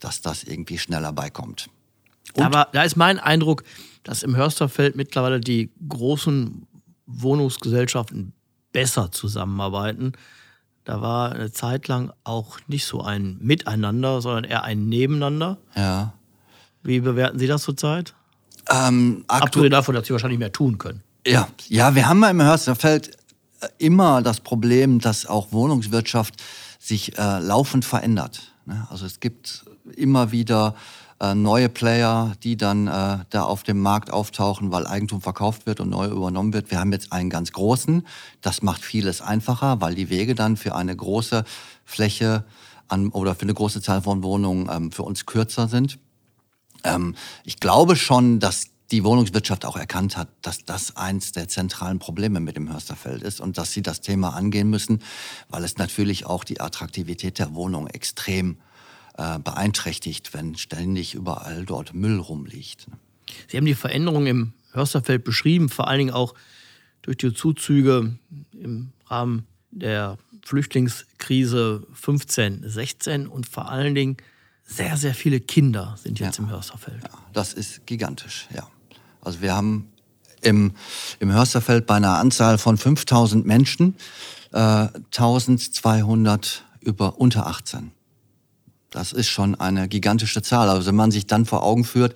dass 0.00 0.22
das 0.22 0.44
irgendwie 0.44 0.78
schneller 0.78 1.12
beikommt. 1.12 1.68
Und 2.34 2.42
Aber 2.42 2.68
da 2.72 2.84
ist 2.84 2.96
mein 2.96 3.18
Eindruck, 3.18 3.64
dass 4.02 4.22
im 4.22 4.34
Hörsterfeld 4.34 4.96
mittlerweile 4.96 5.40
die 5.40 5.70
großen 5.86 6.66
Wohnungsgesellschaften 7.06 8.32
besser 8.72 9.10
zusammenarbeiten. 9.12 10.12
Da 10.84 11.00
war 11.00 11.32
eine 11.32 11.52
Zeit 11.52 11.88
lang 11.88 12.12
auch 12.24 12.58
nicht 12.66 12.86
so 12.86 13.02
ein 13.02 13.38
Miteinander, 13.40 14.20
sondern 14.20 14.44
eher 14.44 14.64
ein 14.64 14.88
Nebeneinander. 14.88 15.58
Ja. 15.76 16.14
Wie 16.82 17.00
bewerten 17.00 17.38
Sie 17.38 17.46
das 17.46 17.62
zurzeit? 17.62 18.14
Ähm, 18.68 19.24
Abgesehen 19.28 19.70
davon, 19.70 19.94
dass 19.94 20.06
Sie 20.06 20.12
wahrscheinlich 20.12 20.38
mehr 20.38 20.52
tun 20.52 20.78
können. 20.78 21.02
Ja, 21.26 21.48
ja 21.68 21.94
wir 21.94 22.08
haben 22.08 22.22
im 22.24 22.42
Hörsterfeld 22.42 23.16
äh, 23.60 23.68
immer 23.78 24.22
das 24.22 24.40
Problem, 24.40 24.98
dass 24.98 25.26
auch 25.26 25.52
Wohnungswirtschaft 25.52 26.42
sich 26.78 27.16
äh, 27.16 27.38
laufend 27.38 27.84
verändert. 27.84 28.52
Ne? 28.66 28.86
Also 28.90 29.06
es 29.06 29.20
gibt 29.20 29.64
immer 29.96 30.32
wieder 30.32 30.74
äh, 31.22 31.36
neue 31.36 31.68
Player, 31.68 32.32
die 32.42 32.56
dann 32.56 32.88
äh, 32.88 33.18
da 33.30 33.44
auf 33.44 33.62
dem 33.62 33.80
Markt 33.80 34.10
auftauchen, 34.10 34.72
weil 34.72 34.88
Eigentum 34.88 35.22
verkauft 35.22 35.66
wird 35.66 35.78
und 35.78 35.88
neu 35.88 36.06
übernommen 36.06 36.52
wird. 36.52 36.72
Wir 36.72 36.80
haben 36.80 36.90
jetzt 36.90 37.12
einen 37.12 37.30
ganz 37.30 37.52
großen. 37.52 38.04
Das 38.40 38.62
macht 38.62 38.82
vieles 38.82 39.22
einfacher, 39.22 39.80
weil 39.80 39.94
die 39.94 40.10
Wege 40.10 40.34
dann 40.34 40.56
für 40.56 40.74
eine 40.74 40.96
große 40.96 41.44
Fläche 41.84 42.44
an, 42.88 43.10
oder 43.10 43.36
für 43.36 43.42
eine 43.42 43.54
große 43.54 43.80
Zahl 43.80 44.02
von 44.02 44.24
Wohnungen 44.24 44.68
ähm, 44.68 44.90
für 44.90 45.04
uns 45.04 45.24
kürzer 45.24 45.68
sind. 45.68 46.00
Ähm, 46.82 47.14
ich 47.44 47.60
glaube 47.60 47.94
schon, 47.94 48.40
dass 48.40 48.66
die 48.90 49.04
Wohnungswirtschaft 49.04 49.64
auch 49.64 49.76
erkannt 49.76 50.16
hat, 50.16 50.28
dass 50.42 50.64
das 50.64 50.96
eins 50.96 51.30
der 51.30 51.46
zentralen 51.46 52.00
Probleme 52.00 52.40
mit 52.40 52.56
dem 52.56 52.70
Hörsterfeld 52.70 53.22
ist 53.22 53.40
und 53.40 53.56
dass 53.58 53.70
sie 53.70 53.82
das 53.82 54.00
Thema 54.00 54.34
angehen 54.34 54.68
müssen, 54.68 55.00
weil 55.48 55.62
es 55.62 55.78
natürlich 55.78 56.26
auch 56.26 56.42
die 56.42 56.60
Attraktivität 56.60 57.38
der 57.38 57.54
Wohnung 57.54 57.86
extrem 57.86 58.58
äh, 59.16 59.38
beeinträchtigt, 59.38 60.34
wenn 60.34 60.56
ständig 60.56 61.14
überall 61.14 61.64
dort 61.64 61.94
Müll 61.94 62.18
rumliegt. 62.18 62.86
Sie 63.48 63.56
haben 63.56 63.66
die 63.66 63.74
Veränderung 63.74 64.26
im 64.26 64.52
Hörsterfeld 64.72 65.24
beschrieben, 65.24 65.68
vor 65.68 65.88
allen 65.88 65.98
Dingen 65.98 66.14
auch 66.14 66.34
durch 67.02 67.18
die 67.18 67.34
Zuzüge 67.34 68.16
im 68.52 68.92
Rahmen 69.06 69.46
der 69.70 70.18
Flüchtlingskrise 70.44 71.86
15, 71.92 72.68
16 72.68 73.26
und 73.26 73.46
vor 73.46 73.70
allen 73.70 73.94
Dingen 73.94 74.16
sehr, 74.64 74.96
sehr 74.96 75.14
viele 75.14 75.40
Kinder 75.40 75.96
sind 76.02 76.20
jetzt 76.20 76.38
ja, 76.38 76.44
im 76.44 76.50
Hörsterfeld. 76.50 77.02
Ja, 77.02 77.10
das 77.32 77.52
ist 77.52 77.86
gigantisch, 77.86 78.48
ja. 78.54 78.66
Also 79.20 79.40
wir 79.40 79.54
haben 79.54 79.88
im, 80.40 80.72
im 81.20 81.32
Hörsterfeld 81.32 81.86
bei 81.86 81.96
einer 81.96 82.18
Anzahl 82.18 82.58
von 82.58 82.76
5000 82.76 83.46
Menschen 83.46 83.96
äh, 84.52 84.58
1200 84.58 86.64
über 86.80 87.18
unter 87.18 87.46
18. 87.46 87.92
Das 88.92 89.12
ist 89.12 89.28
schon 89.28 89.54
eine 89.56 89.88
gigantische 89.88 90.42
Zahl. 90.42 90.68
Also 90.68 90.86
wenn 90.86 90.94
man 90.94 91.10
sich 91.10 91.26
dann 91.26 91.46
vor 91.46 91.64
Augen 91.64 91.84
führt, 91.84 92.14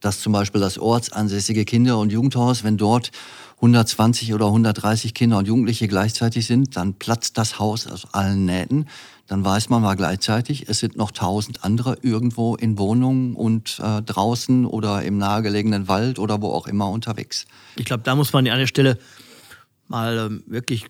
dass 0.00 0.20
zum 0.20 0.32
Beispiel 0.32 0.60
das 0.60 0.78
ortsansässige 0.78 1.64
Kinder- 1.64 1.98
und 1.98 2.12
Jugendhaus, 2.12 2.64
wenn 2.64 2.76
dort 2.76 3.10
120 3.56 4.34
oder 4.34 4.46
130 4.46 5.14
Kinder 5.14 5.38
und 5.38 5.48
Jugendliche 5.48 5.88
gleichzeitig 5.88 6.46
sind, 6.46 6.76
dann 6.76 6.94
platzt 6.94 7.38
das 7.38 7.58
Haus 7.58 7.86
aus 7.86 8.06
allen 8.12 8.44
Nähten. 8.44 8.86
Dann 9.28 9.44
weiß 9.44 9.70
man 9.70 9.82
mal 9.82 9.94
gleichzeitig, 9.94 10.68
es 10.68 10.80
sind 10.80 10.96
noch 10.96 11.10
tausend 11.10 11.64
andere 11.64 11.96
irgendwo 12.02 12.54
in 12.54 12.78
Wohnungen 12.78 13.34
und 13.34 13.80
äh, 13.82 14.02
draußen 14.02 14.66
oder 14.66 15.02
im 15.02 15.16
nahegelegenen 15.16 15.88
Wald 15.88 16.18
oder 16.18 16.42
wo 16.42 16.50
auch 16.50 16.66
immer 16.66 16.90
unterwegs. 16.90 17.46
Ich 17.76 17.86
glaube, 17.86 18.02
da 18.04 18.14
muss 18.14 18.32
man 18.32 18.46
an 18.46 18.58
der 18.58 18.66
Stelle 18.66 18.98
mal 19.88 20.18
ähm, 20.18 20.44
wirklich 20.46 20.86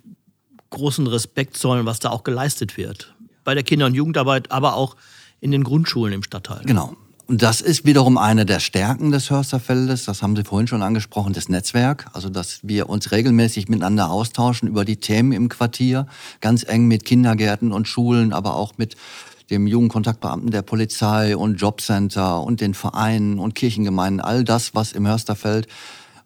großen 0.70 1.06
Respekt 1.06 1.56
zollen, 1.56 1.86
was 1.86 2.00
da 2.00 2.10
auch 2.10 2.24
geleistet 2.24 2.76
wird. 2.76 3.14
Bei 3.44 3.54
der 3.54 3.62
Kinder- 3.62 3.86
und 3.86 3.94
Jugendarbeit, 3.94 4.50
aber 4.50 4.74
auch 4.74 4.96
in 5.40 5.50
den 5.50 5.64
Grundschulen 5.64 6.12
im 6.12 6.22
Stadtteil. 6.22 6.62
Genau. 6.64 6.96
Und 7.28 7.42
das 7.42 7.60
ist 7.60 7.84
wiederum 7.84 8.18
eine 8.18 8.46
der 8.46 8.60
Stärken 8.60 9.10
des 9.10 9.30
Hörsterfeldes, 9.30 10.04
das 10.04 10.22
haben 10.22 10.36
Sie 10.36 10.44
vorhin 10.44 10.68
schon 10.68 10.82
angesprochen, 10.82 11.32
das 11.32 11.48
Netzwerk. 11.48 12.06
Also, 12.12 12.28
dass 12.28 12.60
wir 12.62 12.88
uns 12.88 13.10
regelmäßig 13.10 13.68
miteinander 13.68 14.10
austauschen 14.10 14.68
über 14.68 14.84
die 14.84 14.98
Themen 14.98 15.32
im 15.32 15.48
Quartier, 15.48 16.06
ganz 16.40 16.62
eng 16.62 16.86
mit 16.86 17.04
Kindergärten 17.04 17.72
und 17.72 17.88
Schulen, 17.88 18.32
aber 18.32 18.54
auch 18.54 18.74
mit 18.78 18.96
dem 19.50 19.66
Jugendkontaktbeamten 19.66 20.52
der 20.52 20.62
Polizei 20.62 21.36
und 21.36 21.56
Jobcenter 21.56 22.42
und 22.42 22.60
den 22.60 22.74
Vereinen 22.74 23.40
und 23.40 23.56
Kirchengemeinden, 23.56 24.20
all 24.20 24.44
das, 24.44 24.76
was 24.76 24.92
im 24.92 25.06
Hörsterfeld 25.06 25.66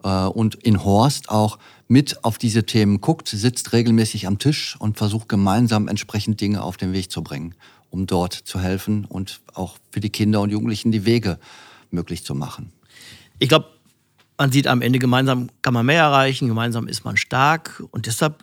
äh, 0.05 0.09
und 0.27 0.57
in 0.57 0.85
Horst 0.85 1.31
auch 1.31 1.59
mit 1.89 2.25
auf 2.25 2.37
diese 2.37 2.65
Themen 2.65 3.01
guckt, 3.01 3.29
sitzt 3.29 3.73
regelmäßig 3.73 4.27
am 4.27 4.39
Tisch 4.39 4.77
und 4.79 4.99
versucht 4.99 5.31
gemeinsam 5.31 5.89
entsprechend 5.89 6.43
Dinge 6.43 6.63
auf 6.63 6.77
den 6.77 6.93
Weg 6.93 7.11
zu 7.11 7.23
bringen 7.23 7.55
um 7.91 8.07
dort 8.07 8.33
zu 8.33 8.61
helfen 8.61 9.05
und 9.05 9.41
auch 9.55 9.77
für 9.91 10.01
die 10.01 10.11
Kinder 10.11 10.41
und 10.41 10.51
Jugendlichen 10.51 10.93
die 10.93 11.05
Wege 11.05 11.39
möglich 11.91 12.25
zu 12.25 12.35
machen. 12.35 12.73
Ich 13.39 13.49
glaube, 13.49 13.67
man 14.39 14.53
sieht 14.53 14.67
am 14.67 14.81
Ende, 14.81 14.99
gemeinsam 14.99 15.51
kann 15.63 15.75
man 15.75 15.85
mehr 15.85 16.03
erreichen, 16.03 16.49
gemeinsam 16.49 16.89
ist 16.89 17.05
man 17.05 17.17
stark 17.17 17.83
und 17.91 18.07
deshalb 18.07 18.43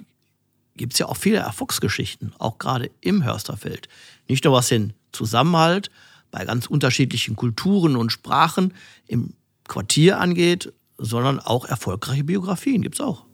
gibt 0.76 0.94
es 0.94 1.00
ja 1.00 1.08
auch 1.08 1.18
viele 1.18 1.38
Erfolgsgeschichten, 1.38 2.34
auch 2.38 2.60
gerade 2.60 2.92
im 3.02 3.24
Hörsterfeld. 3.24 3.90
Nicht 4.28 4.44
nur 4.44 4.54
was 4.54 4.68
den 4.68 4.94
Zusammenhalt 5.12 5.90
bei 6.30 6.46
ganz 6.46 6.68
unterschiedlichen 6.68 7.36
Kulturen 7.36 7.96
und 7.96 8.12
Sprachen 8.12 8.74
im 9.08 9.34
Quartier 9.68 10.20
angeht, 10.20 10.72
sondern 10.98 11.40
auch 11.40 11.66
erfolgreiche 11.66 12.24
Biografien 12.24 12.82
gibt 12.82 12.96
es 12.96 13.02
auch. 13.02 13.27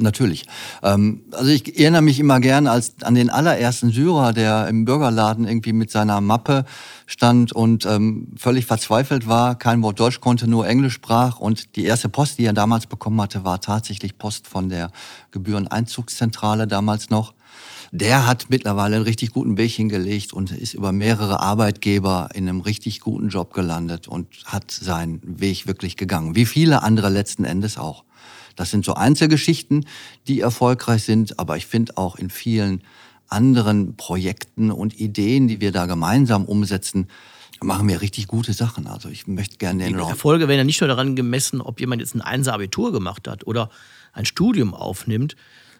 Natürlich. 0.00 0.46
Ähm, 0.82 1.22
also 1.32 1.50
ich 1.50 1.78
erinnere 1.78 2.02
mich 2.02 2.18
immer 2.18 2.40
gern 2.40 2.66
als 2.66 2.94
an 3.02 3.14
den 3.14 3.30
allerersten 3.30 3.90
Syrer, 3.90 4.32
der 4.32 4.68
im 4.68 4.84
Bürgerladen 4.84 5.46
irgendwie 5.46 5.72
mit 5.72 5.90
seiner 5.90 6.20
Mappe 6.20 6.64
stand 7.06 7.52
und 7.52 7.86
ähm, 7.86 8.28
völlig 8.36 8.66
verzweifelt 8.66 9.26
war, 9.26 9.56
kein 9.56 9.82
Wort 9.82 10.00
Deutsch 10.00 10.20
konnte, 10.20 10.48
nur 10.48 10.66
Englisch 10.66 10.94
sprach 10.94 11.38
und 11.38 11.76
die 11.76 11.84
erste 11.84 12.08
Post, 12.08 12.38
die 12.38 12.44
er 12.44 12.52
damals 12.52 12.86
bekommen 12.86 13.20
hatte, 13.20 13.44
war 13.44 13.60
tatsächlich 13.60 14.16
Post 14.16 14.46
von 14.46 14.68
der 14.68 14.90
Gebühreneinzugszentrale 15.32 16.66
damals 16.66 17.10
noch. 17.10 17.34
Der 17.92 18.26
hat 18.26 18.46
mittlerweile 18.50 18.96
einen 18.96 19.04
richtig 19.04 19.32
guten 19.32 19.56
Weg 19.58 19.72
hingelegt 19.72 20.32
und 20.32 20.52
ist 20.52 20.74
über 20.74 20.92
mehrere 20.92 21.40
Arbeitgeber 21.40 22.28
in 22.34 22.48
einem 22.48 22.60
richtig 22.60 23.00
guten 23.00 23.30
Job 23.30 23.52
gelandet 23.52 24.06
und 24.06 24.28
hat 24.44 24.70
seinen 24.70 25.20
Weg 25.24 25.66
wirklich 25.66 25.96
gegangen. 25.96 26.36
Wie 26.36 26.46
viele 26.46 26.84
andere 26.84 27.08
letzten 27.08 27.44
Endes 27.44 27.78
auch. 27.78 28.04
Das 28.60 28.70
sind 28.70 28.84
so 28.84 28.92
Einzelgeschichten, 28.92 29.86
die 30.28 30.40
erfolgreich 30.40 31.04
sind, 31.04 31.38
aber 31.38 31.56
ich 31.56 31.64
finde 31.64 31.96
auch 31.96 32.16
in 32.16 32.28
vielen 32.28 32.82
anderen 33.26 33.96
Projekten 33.96 34.70
und 34.70 35.00
Ideen, 35.00 35.48
die 35.48 35.62
wir 35.62 35.72
da 35.72 35.86
gemeinsam 35.86 36.44
umsetzen, 36.44 37.08
machen 37.62 37.88
wir 37.88 38.02
richtig 38.02 38.26
gute 38.26 38.52
Sachen. 38.52 38.86
Also 38.86 39.08
ich 39.08 39.26
möchte 39.26 39.56
gerne 39.56 39.84
den 39.84 39.96
Die 39.96 40.02
Erfolge 40.02 40.46
werden 40.46 40.58
ja 40.58 40.64
nicht 40.64 40.78
nur 40.82 40.88
daran 40.88 41.16
gemessen, 41.16 41.62
ob 41.62 41.80
jemand 41.80 42.02
jetzt 42.02 42.14
ein 42.14 42.20
Einser-Abitur 42.20 42.92
gemacht 42.92 43.28
hat 43.28 43.46
oder 43.46 43.70
ein 44.12 44.26
Studium 44.26 44.74
aufnimmt, 44.74 45.36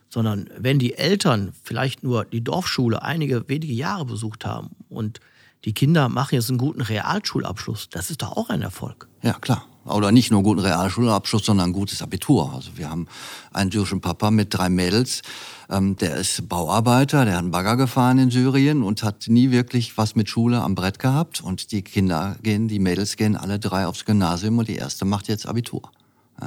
sondern 0.09 0.49
wenn 0.57 0.79
die 0.79 0.95
Eltern 0.95 1.53
vielleicht 1.63 2.03
nur 2.03 2.25
die 2.25 2.43
Dorfschule 2.43 3.03
einige 3.03 3.47
wenige 3.47 3.75
Jahre 3.75 4.07
besucht 4.07 4.47
haben 4.47 4.71
und 4.89 5.21
die 5.65 5.75
Kinder 5.75 6.09
machen 6.09 6.35
jetzt 6.35 6.49
einen 6.49 6.59
guten 6.59 6.81
Realschulabschluss. 6.81 7.89
Das 7.91 8.11
ist 8.11 8.23
doch 8.23 8.37
auch 8.37 8.49
ein 8.49 8.63
Erfolg. 8.63 9.09
Ja, 9.23 9.35
klar. 9.35 9.65
Oder 9.85 10.13
nicht 10.13 10.31
nur 10.31 10.39
einen 10.39 10.45
guten 10.45 10.61
Realschulabschluss, 10.61 11.45
sondern 11.45 11.71
ein 11.71 11.73
gutes 11.73 12.03
Abitur. 12.03 12.53
Also 12.55 12.77
wir 12.77 12.91
haben 12.91 13.09
einen 13.53 13.71
syrischen 13.71 14.01
Papa 14.01 14.31
mit 14.31 14.53
drei 14.53 14.69
Mädels, 14.69 15.23
ähm, 15.71 15.97
der 15.97 16.17
ist 16.17 16.49
Bauarbeiter, 16.49 17.25
der 17.25 17.35
hat 17.35 17.43
einen 17.43 17.51
Bagger 17.51 17.77
gefahren 17.77 18.19
in 18.19 18.31
Syrien 18.31 18.83
und 18.83 19.03
hat 19.03 19.27
nie 19.29 19.51
wirklich 19.51 19.97
was 19.97 20.17
mit 20.17 20.29
Schule 20.29 20.63
am 20.63 20.75
Brett 20.75 20.99
gehabt. 20.99 21.41
Und 21.41 21.73
die 21.73 21.83
Kinder 21.83 22.37
gehen, 22.43 22.69
die 22.69 22.79
Mädels 22.79 23.17
gehen 23.17 23.37
alle 23.37 23.59
drei 23.59 23.87
aufs 23.87 24.05
Gymnasium 24.05 24.59
und 24.59 24.69
die 24.69 24.77
erste 24.77 25.05
macht 25.05 25.29
jetzt 25.29 25.47
Abitur. 25.47 25.91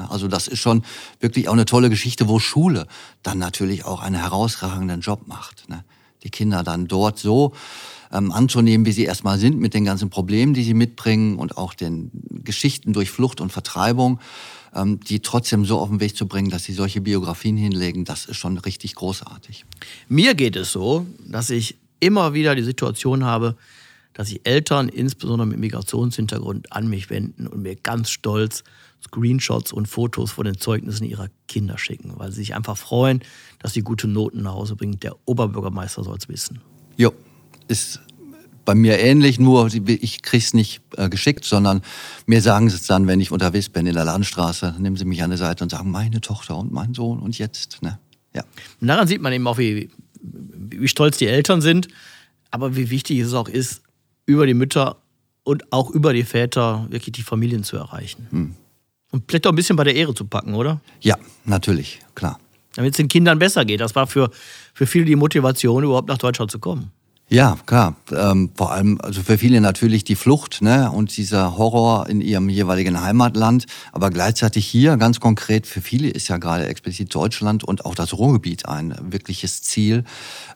Also 0.09 0.27
das 0.27 0.47
ist 0.47 0.59
schon 0.59 0.83
wirklich 1.19 1.47
auch 1.47 1.53
eine 1.53 1.65
tolle 1.65 1.89
Geschichte, 1.89 2.27
wo 2.27 2.39
Schule 2.39 2.87
dann 3.21 3.37
natürlich 3.37 3.85
auch 3.85 4.01
einen 4.01 4.15
herausragenden 4.15 5.01
Job 5.01 5.27
macht. 5.27 5.69
Ne? 5.69 5.83
Die 6.23 6.29
Kinder 6.29 6.63
dann 6.63 6.87
dort 6.87 7.19
so 7.19 7.53
ähm, 8.13 8.31
anzunehmen, 8.31 8.85
wie 8.85 8.91
sie 8.91 9.03
erstmal 9.03 9.39
sind, 9.39 9.59
mit 9.59 9.73
den 9.73 9.83
ganzen 9.83 10.09
Problemen, 10.09 10.53
die 10.53 10.63
sie 10.63 10.73
mitbringen 10.73 11.37
und 11.37 11.57
auch 11.57 11.73
den 11.73 12.11
Geschichten 12.43 12.93
durch 12.93 13.09
Flucht 13.09 13.41
und 13.41 13.51
Vertreibung, 13.51 14.19
ähm, 14.73 14.99
die 14.99 15.19
trotzdem 15.21 15.65
so 15.65 15.79
auf 15.79 15.89
den 15.89 15.99
Weg 15.99 16.15
zu 16.15 16.27
bringen, 16.27 16.49
dass 16.49 16.63
sie 16.63 16.73
solche 16.73 17.01
Biografien 17.01 17.57
hinlegen, 17.57 18.05
das 18.05 18.25
ist 18.25 18.37
schon 18.37 18.57
richtig 18.59 18.95
großartig. 18.95 19.65
Mir 20.07 20.35
geht 20.35 20.55
es 20.55 20.71
so, 20.71 21.07
dass 21.25 21.49
ich 21.49 21.77
immer 21.99 22.33
wieder 22.33 22.55
die 22.55 22.63
Situation 22.63 23.25
habe, 23.25 23.57
dass 24.13 24.27
sich 24.27 24.41
Eltern, 24.43 24.89
insbesondere 24.89 25.47
mit 25.47 25.57
Migrationshintergrund, 25.57 26.71
an 26.71 26.87
mich 26.87 27.09
wenden 27.09 27.47
und 27.47 27.63
mir 27.63 27.75
ganz 27.75 28.11
stolz 28.11 28.63
Screenshots 29.03 29.73
und 29.73 29.87
Fotos 29.87 30.31
von 30.31 30.45
den 30.45 30.59
Zeugnissen 30.59 31.05
ihrer 31.05 31.27
Kinder 31.47 31.77
schicken, 31.79 32.13
weil 32.17 32.31
sie 32.31 32.37
sich 32.37 32.55
einfach 32.55 32.77
freuen, 32.77 33.21
dass 33.59 33.73
sie 33.73 33.81
gute 33.81 34.07
Noten 34.07 34.43
nach 34.43 34.53
Hause 34.53 34.75
bringen. 34.75 34.99
Der 34.99 35.15
Oberbürgermeister 35.25 36.03
soll 36.03 36.17
es 36.17 36.29
wissen. 36.29 36.61
Jo, 36.95 37.11
ist 37.67 37.99
bei 38.65 38.75
mir 38.75 38.99
ähnlich, 38.99 39.39
nur 39.39 39.69
ich 39.73 40.21
krieg's 40.21 40.53
nicht 40.53 40.81
äh, 40.97 41.09
geschickt, 41.09 41.45
sondern 41.45 41.81
mir 42.25 42.41
sagen 42.41 42.69
sie 42.69 42.75
es 42.75 42.87
dann, 42.87 43.07
wenn 43.07 43.19
ich 43.19 43.31
unterwegs 43.31 43.69
bin 43.69 43.85
in 43.85 43.93
der 43.93 44.05
Landstraße, 44.05 44.75
nehmen 44.79 44.95
sie 44.95 45.05
mich 45.05 45.21
an 45.21 45.31
die 45.31 45.37
Seite 45.37 45.63
und 45.63 45.69
sagen, 45.69 45.91
meine 45.91 46.21
Tochter 46.21 46.57
und 46.57 46.71
mein 46.71 46.93
Sohn 46.93 47.19
und 47.19 47.37
jetzt. 47.37 47.81
Ne? 47.81 47.99
Ja. 48.33 48.43
Und 48.79 48.87
daran 48.87 49.07
sieht 49.07 49.21
man 49.21 49.33
eben 49.33 49.45
auch, 49.47 49.57
wie, 49.57 49.89
wie 50.21 50.87
stolz 50.87 51.17
die 51.17 51.27
Eltern 51.27 51.61
sind, 51.61 51.89
aber 52.51 52.75
wie 52.75 52.89
wichtig 52.89 53.19
es 53.19 53.33
auch 53.33 53.49
ist, 53.49 53.81
über 54.25 54.47
die 54.47 54.53
Mütter 54.53 54.97
und 55.43 55.71
auch 55.73 55.89
über 55.89 56.13
die 56.13 56.23
Väter 56.23 56.87
wirklich 56.89 57.11
die 57.11 57.23
Familien 57.23 57.63
zu 57.63 57.75
erreichen. 57.75 58.27
Hm. 58.29 58.55
Und 59.11 59.25
vielleicht 59.27 59.45
auch 59.45 59.51
ein 59.51 59.55
bisschen 59.55 59.75
bei 59.75 59.83
der 59.83 59.95
Ehre 59.95 60.13
zu 60.15 60.25
packen, 60.25 60.55
oder? 60.55 60.81
Ja, 61.01 61.17
natürlich, 61.45 61.99
klar. 62.15 62.39
Damit 62.75 62.93
es 62.93 62.97
den 62.97 63.09
Kindern 63.09 63.37
besser 63.37 63.65
geht. 63.65 63.81
Das 63.81 63.93
war 63.93 64.07
für, 64.07 64.31
für 64.73 64.87
viele 64.87 65.05
die 65.05 65.15
Motivation, 65.15 65.83
überhaupt 65.83 66.07
nach 66.07 66.17
Deutschland 66.17 66.49
zu 66.49 66.57
kommen. 66.57 66.91
Ja, 67.33 67.57
klar. 67.65 67.95
Ähm, 68.11 68.51
vor 68.53 68.73
allem, 68.73 69.01
also 69.01 69.23
für 69.23 69.39
viele 69.39 69.59
natürlich 69.59 70.03
die 70.03 70.13
Flucht 70.13 70.61
ne, 70.61 70.91
und 70.91 71.17
dieser 71.17 71.57
Horror 71.57 72.07
in 72.07 72.21
ihrem 72.21 72.47
jeweiligen 72.47 73.01
Heimatland. 73.01 73.65
Aber 73.91 74.11
gleichzeitig 74.11 74.67
hier, 74.67 74.97
ganz 74.97 75.19
konkret, 75.19 75.65
für 75.65 75.81
viele 75.81 76.09
ist 76.09 76.27
ja 76.27 76.37
gerade 76.37 76.67
explizit 76.67 77.15
Deutschland 77.15 77.63
und 77.63 77.85
auch 77.85 77.95
das 77.95 78.13
Ruhrgebiet 78.13 78.67
ein 78.67 78.95
wirkliches 79.01 79.63
Ziel, 79.63 80.03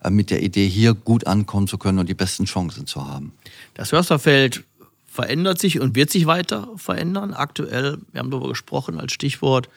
äh, 0.04 0.12
mit 0.12 0.30
der 0.30 0.44
Idee, 0.44 0.68
hier 0.68 0.94
gut 0.94 1.26
ankommen 1.26 1.68
zu 1.68 1.80
können 1.80 1.98
und 1.98 2.10
die 2.10 2.13
besten 2.13 2.46
Chancen 2.46 2.86
zu 2.86 3.08
haben. 3.08 3.32
Das 3.74 3.92
Hörsterfeld 3.92 4.63
verändert 5.08 5.58
sich 5.58 5.80
und 5.80 5.96
wird 5.96 6.12
sich 6.12 6.28
weiter 6.28 6.70
verändern. 6.76 7.34
Aktuell, 7.34 7.98
wir 8.12 8.20
haben 8.20 8.30
darüber 8.30 8.50
gesprochen 8.50 9.00
als 9.00 9.13
Stichwort, 9.13 9.68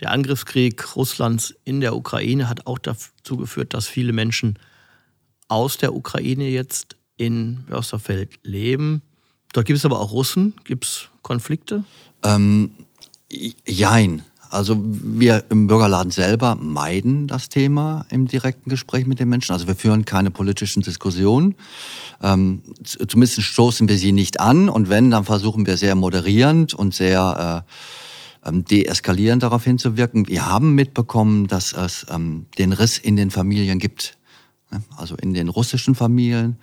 der 0.00 0.10
Angriffskrieg 0.10 0.96
Russlands 0.96 1.54
in 1.66 1.82
der 1.82 1.94
Ukraine 1.94 2.48
hat 2.48 2.66
auch 2.66 2.78
dazu 2.78 3.36
geführt, 3.36 3.74
dass 3.74 3.86
viele 3.86 4.14
Menschen 4.14 4.58
aus 5.48 5.78
der 5.78 5.94
Ukraine 5.94 6.48
jetzt 6.48 6.96
in 7.16 7.64
Wörsterfeld 7.68 8.38
leben. 8.42 9.02
Dort 9.52 9.66
gibt 9.66 9.78
es 9.78 9.84
aber 9.84 10.00
auch 10.00 10.12
Russen. 10.12 10.54
Gibt 10.64 10.84
es 10.84 11.08
Konflikte? 11.22 11.84
Ähm, 12.24 12.72
jein. 13.66 14.22
Also 14.50 14.76
wir 14.82 15.44
im 15.48 15.66
Bürgerladen 15.66 16.12
selber 16.12 16.56
meiden 16.56 17.26
das 17.26 17.48
Thema 17.48 18.04
im 18.10 18.26
direkten 18.26 18.68
Gespräch 18.68 19.06
mit 19.06 19.18
den 19.18 19.30
Menschen. 19.30 19.52
Also 19.52 19.66
wir 19.66 19.74
führen 19.74 20.04
keine 20.04 20.30
politischen 20.30 20.82
Diskussionen. 20.82 21.54
Ähm, 22.22 22.62
zumindest 22.84 23.40
stoßen 23.40 23.88
wir 23.88 23.96
sie 23.96 24.12
nicht 24.12 24.40
an. 24.40 24.68
Und 24.68 24.90
wenn, 24.90 25.10
dann 25.10 25.24
versuchen 25.24 25.66
wir 25.66 25.78
sehr 25.78 25.94
moderierend 25.94 26.74
und 26.74 26.94
sehr 26.94 27.64
äh, 27.66 28.48
ähm, 28.48 28.64
deeskalierend 28.64 29.42
darauf 29.42 29.64
hinzuwirken. 29.64 30.28
Wir 30.28 30.46
haben 30.46 30.74
mitbekommen, 30.74 31.46
dass 31.46 31.72
es 31.72 32.06
ähm, 32.10 32.46
den 32.58 32.72
Riss 32.72 32.98
in 32.98 33.16
den 33.16 33.30
Familien 33.30 33.78
gibt? 33.78 34.18
Also 34.96 35.16
in 35.16 35.34
den 35.34 35.48
russischen 35.48 35.94
Familien. 35.94 36.56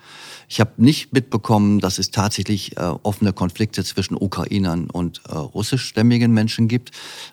Ich 0.47 0.59
habe 0.59 0.71
nicht 0.77 1.13
mitbekommen, 1.13 1.79
dass 1.79 1.99
es 1.99 2.11
tatsächlich 2.11 2.77
äh, 2.77 2.81
offene 3.03 3.33
Konflikte 3.33 3.83
zwischen 3.83 4.15
Ukrainern 4.15 4.89
und 4.89 5.21
äh, 5.27 5.35
russischstämmigen 5.35 6.33
Menschen 6.33 6.67
gibt, 6.67 6.91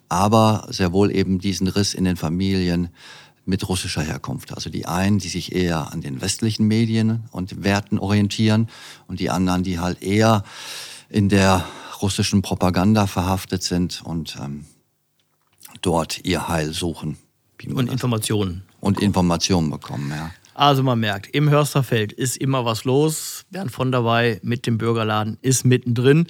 aber 0.09 0.67
sehr 0.71 0.93
wohl 0.93 1.15
eben 1.15 1.39
diesen 1.39 1.67
Riss 1.69 1.95
in 1.95 2.05
den 2.05 2.17
Familien 2.17 2.91
mit 3.47 3.69
russischer 3.69 4.03
Herkunft. 4.03 4.53
Also 4.53 4.71
die 4.71 4.87
einen, 4.87 5.19
die 5.19 5.29
sich 5.29 5.55
eher 5.55 5.93
an 5.93 6.01
den 6.01 6.21
westlichen 6.21 6.67
Medien 6.67 7.25
und 7.31 7.63
Werten 7.63 7.99
orientieren 7.99 8.69
und 9.07 9.21
die 9.21 9.31
anderen, 9.31 9.63
die 9.63 9.79
halt 9.79 10.03
eher 10.03 10.43
in 11.09 11.29
der 11.29 11.65
russischen 12.03 12.43
Propaganda 12.43 13.07
verhaftet 13.07 13.63
sind 13.63 14.03
und 14.05 14.37
ähm, 14.43 14.67
dort 15.81 16.25
ihr 16.25 16.49
Heil 16.49 16.73
suchen. 16.73 17.17
Und 17.65 17.91
Informationen. 17.91 18.63
Und 18.81 19.01
Informationen 19.01 19.71
bekommen, 19.71 20.11
ja. 20.11 20.31
Also 20.57 20.83
man 20.83 20.99
merkt, 20.99 21.35
im 21.35 21.51
Hörsterfeld 21.51 22.15
ist 22.15 22.39
immer 22.39 22.65
was 22.65 22.85
los. 22.85 23.45
Bernd 23.51 23.71
von 23.71 23.93
dabei 23.93 24.41
mit 24.43 24.67
dem 24.67 24.79
Bürgerladen 24.79 25.37
ist 25.43 25.67
mittendrin. 25.67 26.29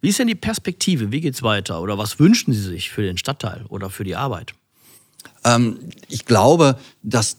Wie 0.00 0.08
ist 0.08 0.18
denn 0.18 0.28
die 0.28 0.34
Perspektive? 0.34 1.12
Wie 1.12 1.20
geht's 1.20 1.42
weiter? 1.42 1.82
Oder 1.82 1.98
was 1.98 2.18
wünschen 2.18 2.54
Sie 2.54 2.62
sich 2.62 2.88
für 2.88 3.02
den 3.02 3.18
Stadtteil 3.18 3.66
oder 3.68 3.90
für 3.90 4.02
die 4.02 4.16
Arbeit? 4.16 4.54
Ähm, 5.44 5.78
ich 6.08 6.24
glaube, 6.24 6.78
dass 7.02 7.36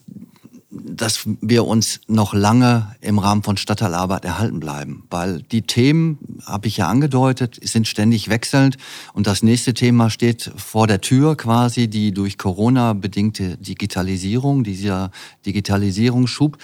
dass 0.72 1.28
wir 1.42 1.66
uns 1.66 2.00
noch 2.08 2.34
lange 2.34 2.96
im 3.02 3.20
Rahmen 3.20 3.44
von 3.44 3.58
Stadtteilarbeit 3.58 4.24
erhalten 4.24 4.62
bleiben, 4.62 5.04
weil 5.10 5.42
die 5.42 5.64
Themen, 5.64 6.18
habe 6.46 6.68
ich 6.68 6.78
ja 6.78 6.88
angedeutet, 6.88 7.60
sind 7.62 7.88
ständig 7.88 8.30
wechselnd 8.30 8.78
und 9.14 9.28
das 9.28 9.44
nächste 9.44 9.74
Thema 9.74 10.10
steht 10.10 10.50
vor 10.56 10.88
der 10.88 11.02
Tür 11.02 11.36
quasi, 11.36 11.90
die 11.90 12.14
durch 12.14 12.38
Corona 12.38 12.94
bedingte 12.94 13.58
Digitalisierung, 13.58 14.64
dieser 14.64 15.12
Digitalisierungsschub, 15.46 16.58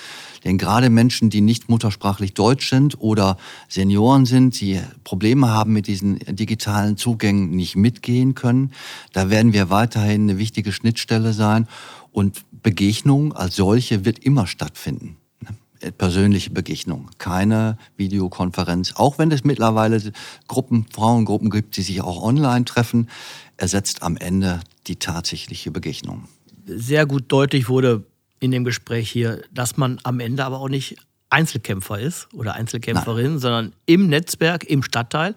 denn 0.46 0.58
gerade 0.58 0.90
Menschen, 0.90 1.30
die 1.30 1.42
nicht 1.42 1.68
muttersprachlich 1.68 2.34
Deutsch 2.34 2.70
sind 2.70 3.02
oder 3.02 3.38
Senioren 3.68 4.26
sind, 4.26 4.60
die 4.62 4.80
Probleme 5.04 5.50
haben 5.50 5.74
mit 5.74 5.88
diesen 5.88 6.20
digitalen 6.20 6.96
Zugängen, 6.96 7.52
nicht 7.52 7.76
mitgehen 7.76 8.36
können, 8.36 8.72
da 9.12 9.30
werden 9.30 9.52
wir 9.52 9.70
weiterhin 9.70 10.30
eine 10.30 10.38
wichtige 10.38 10.72
Schnittstelle 10.72 11.34
sein. 11.34 11.68
Und 12.14 12.46
Begegnung 12.68 13.32
als 13.32 13.56
solche 13.56 14.04
wird 14.04 14.20
immer 14.20 14.46
stattfinden. 14.46 15.16
Ne? 15.40 15.92
Persönliche 15.94 16.50
Begegnung, 16.50 17.10
keine 17.18 17.78
Videokonferenz. 17.96 18.92
Auch 18.98 19.18
wenn 19.18 19.32
es 19.32 19.46
mittlerweile 19.46 20.12
Gruppen, 20.50 20.86
Frauengruppen 20.92 21.50
gibt, 21.50 21.78
die 21.78 21.82
sich 21.82 22.02
auch 22.02 22.22
online 22.22 22.66
treffen, 22.66 23.10
ersetzt 23.56 24.04
am 24.04 24.18
Ende 24.18 24.60
die 24.88 24.98
tatsächliche 24.98 25.72
Begegnung. 25.72 26.28
Sehr 26.66 27.06
gut 27.06 27.32
deutlich 27.32 27.70
wurde 27.70 28.04
in 28.42 28.52
dem 28.52 28.66
Gespräch 28.66 29.10
hier, 29.10 29.44
dass 29.54 29.78
man 29.78 30.02
am 30.04 30.20
Ende 30.20 30.44
aber 30.44 30.60
auch 30.60 30.68
nicht 30.68 30.98
Einzelkämpfer 31.30 31.98
ist 32.02 32.28
oder 32.34 32.56
Einzelkämpferin, 32.56 33.32
Nein. 33.32 33.40
sondern 33.40 33.74
im 33.86 34.10
Netzwerk, 34.10 34.66
im 34.66 34.84
Stadtteil. 34.84 35.36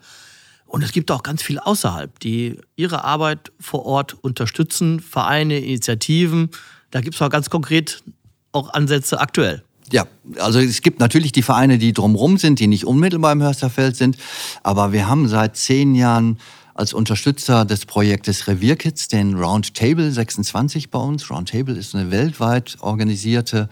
Und 0.70 0.84
es 0.84 0.92
gibt 0.92 1.10
auch 1.10 1.24
ganz 1.24 1.42
viel 1.42 1.58
außerhalb, 1.58 2.20
die 2.20 2.56
ihre 2.76 3.02
Arbeit 3.02 3.50
vor 3.58 3.86
Ort 3.86 4.14
unterstützen, 4.22 5.00
Vereine, 5.00 5.58
Initiativen. 5.58 6.50
Da 6.92 7.00
gibt 7.00 7.16
es 7.16 7.22
auch 7.22 7.28
ganz 7.28 7.50
konkret 7.50 8.04
auch 8.52 8.72
Ansätze 8.72 9.18
aktuell. 9.18 9.64
Ja, 9.90 10.06
also 10.38 10.60
es 10.60 10.80
gibt 10.82 11.00
natürlich 11.00 11.32
die 11.32 11.42
Vereine, 11.42 11.78
die 11.78 11.92
drumherum 11.92 12.38
sind, 12.38 12.60
die 12.60 12.68
nicht 12.68 12.86
unmittelbar 12.86 13.32
im 13.32 13.42
Hörsterfeld 13.42 13.96
sind. 13.96 14.16
Aber 14.62 14.92
wir 14.92 15.08
haben 15.08 15.26
seit 15.26 15.56
zehn 15.56 15.96
Jahren 15.96 16.38
als 16.74 16.92
Unterstützer 16.92 17.64
des 17.64 17.84
Projektes 17.84 18.46
Revierkids 18.46 19.08
den 19.08 19.34
Roundtable 19.34 20.12
26 20.12 20.90
bei 20.90 21.00
uns. 21.00 21.28
Roundtable 21.30 21.74
ist 21.74 21.96
eine 21.96 22.12
weltweit 22.12 22.76
organisierte 22.78 23.68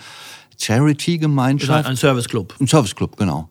Charity-Gemeinschaft. 0.59 1.87
Ein 1.87 1.95
Serviceclub. 1.95 2.57
Ein 2.59 2.67
Serviceclub, 2.67 3.17
genau. 3.17 3.49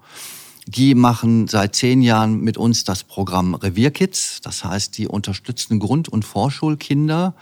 Die 0.70 0.96
machen 0.96 1.48
seit 1.48 1.76
zehn 1.76 2.02
Jahren 2.02 2.42
mit 2.42 2.58
uns 2.58 2.84
das 2.84 3.06
Programm 3.06 3.56
Revierkids. 3.56 4.42
Das 4.42 4.66
heißt, 4.66 4.98
die 4.98 5.08
unterstützen 5.08 5.80
Grund- 5.80 6.10
und 6.10 6.26
Vorschulkinder 6.26 7.36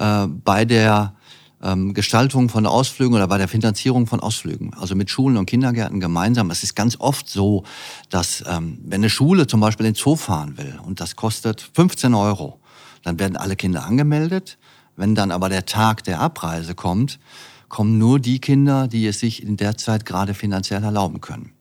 äh, 0.00 0.26
bei 0.26 0.64
der 0.64 1.14
ähm, 1.62 1.94
Gestaltung 1.94 2.48
von 2.48 2.66
Ausflügen 2.66 3.14
oder 3.14 3.28
bei 3.28 3.38
der 3.38 3.46
Finanzierung 3.46 4.08
von 4.08 4.18
Ausflügen. 4.18 4.74
Also 4.74 4.96
mit 4.96 5.10
Schulen 5.10 5.36
und 5.36 5.46
Kindergärten 5.46 6.00
gemeinsam. 6.00 6.50
Es 6.50 6.64
ist 6.64 6.74
ganz 6.74 6.98
oft 6.98 7.28
so, 7.28 7.62
dass 8.10 8.42
ähm, 8.48 8.78
wenn 8.84 9.00
eine 9.00 9.10
Schule 9.10 9.46
zum 9.46 9.60
Beispiel 9.60 9.86
in 9.86 9.92
den 9.92 9.98
Zoo 9.98 10.16
fahren 10.16 10.58
will 10.58 10.76
und 10.84 11.00
das 11.00 11.14
kostet 11.14 11.70
15 11.74 12.14
Euro, 12.14 12.58
dann 13.04 13.20
werden 13.20 13.36
alle 13.36 13.54
Kinder 13.54 13.86
angemeldet. 13.86 14.58
Wenn 14.96 15.14
dann 15.14 15.30
aber 15.30 15.48
der 15.48 15.66
Tag 15.66 16.02
der 16.02 16.20
Abreise 16.20 16.74
kommt, 16.74 17.20
kommen 17.68 17.96
nur 17.96 18.18
die 18.18 18.40
Kinder, 18.40 18.88
die 18.88 19.06
es 19.06 19.20
sich 19.20 19.40
in 19.40 19.56
der 19.56 19.76
Zeit 19.76 20.04
gerade 20.04 20.34
finanziell 20.34 20.82
erlauben 20.82 21.20
können. 21.20 21.55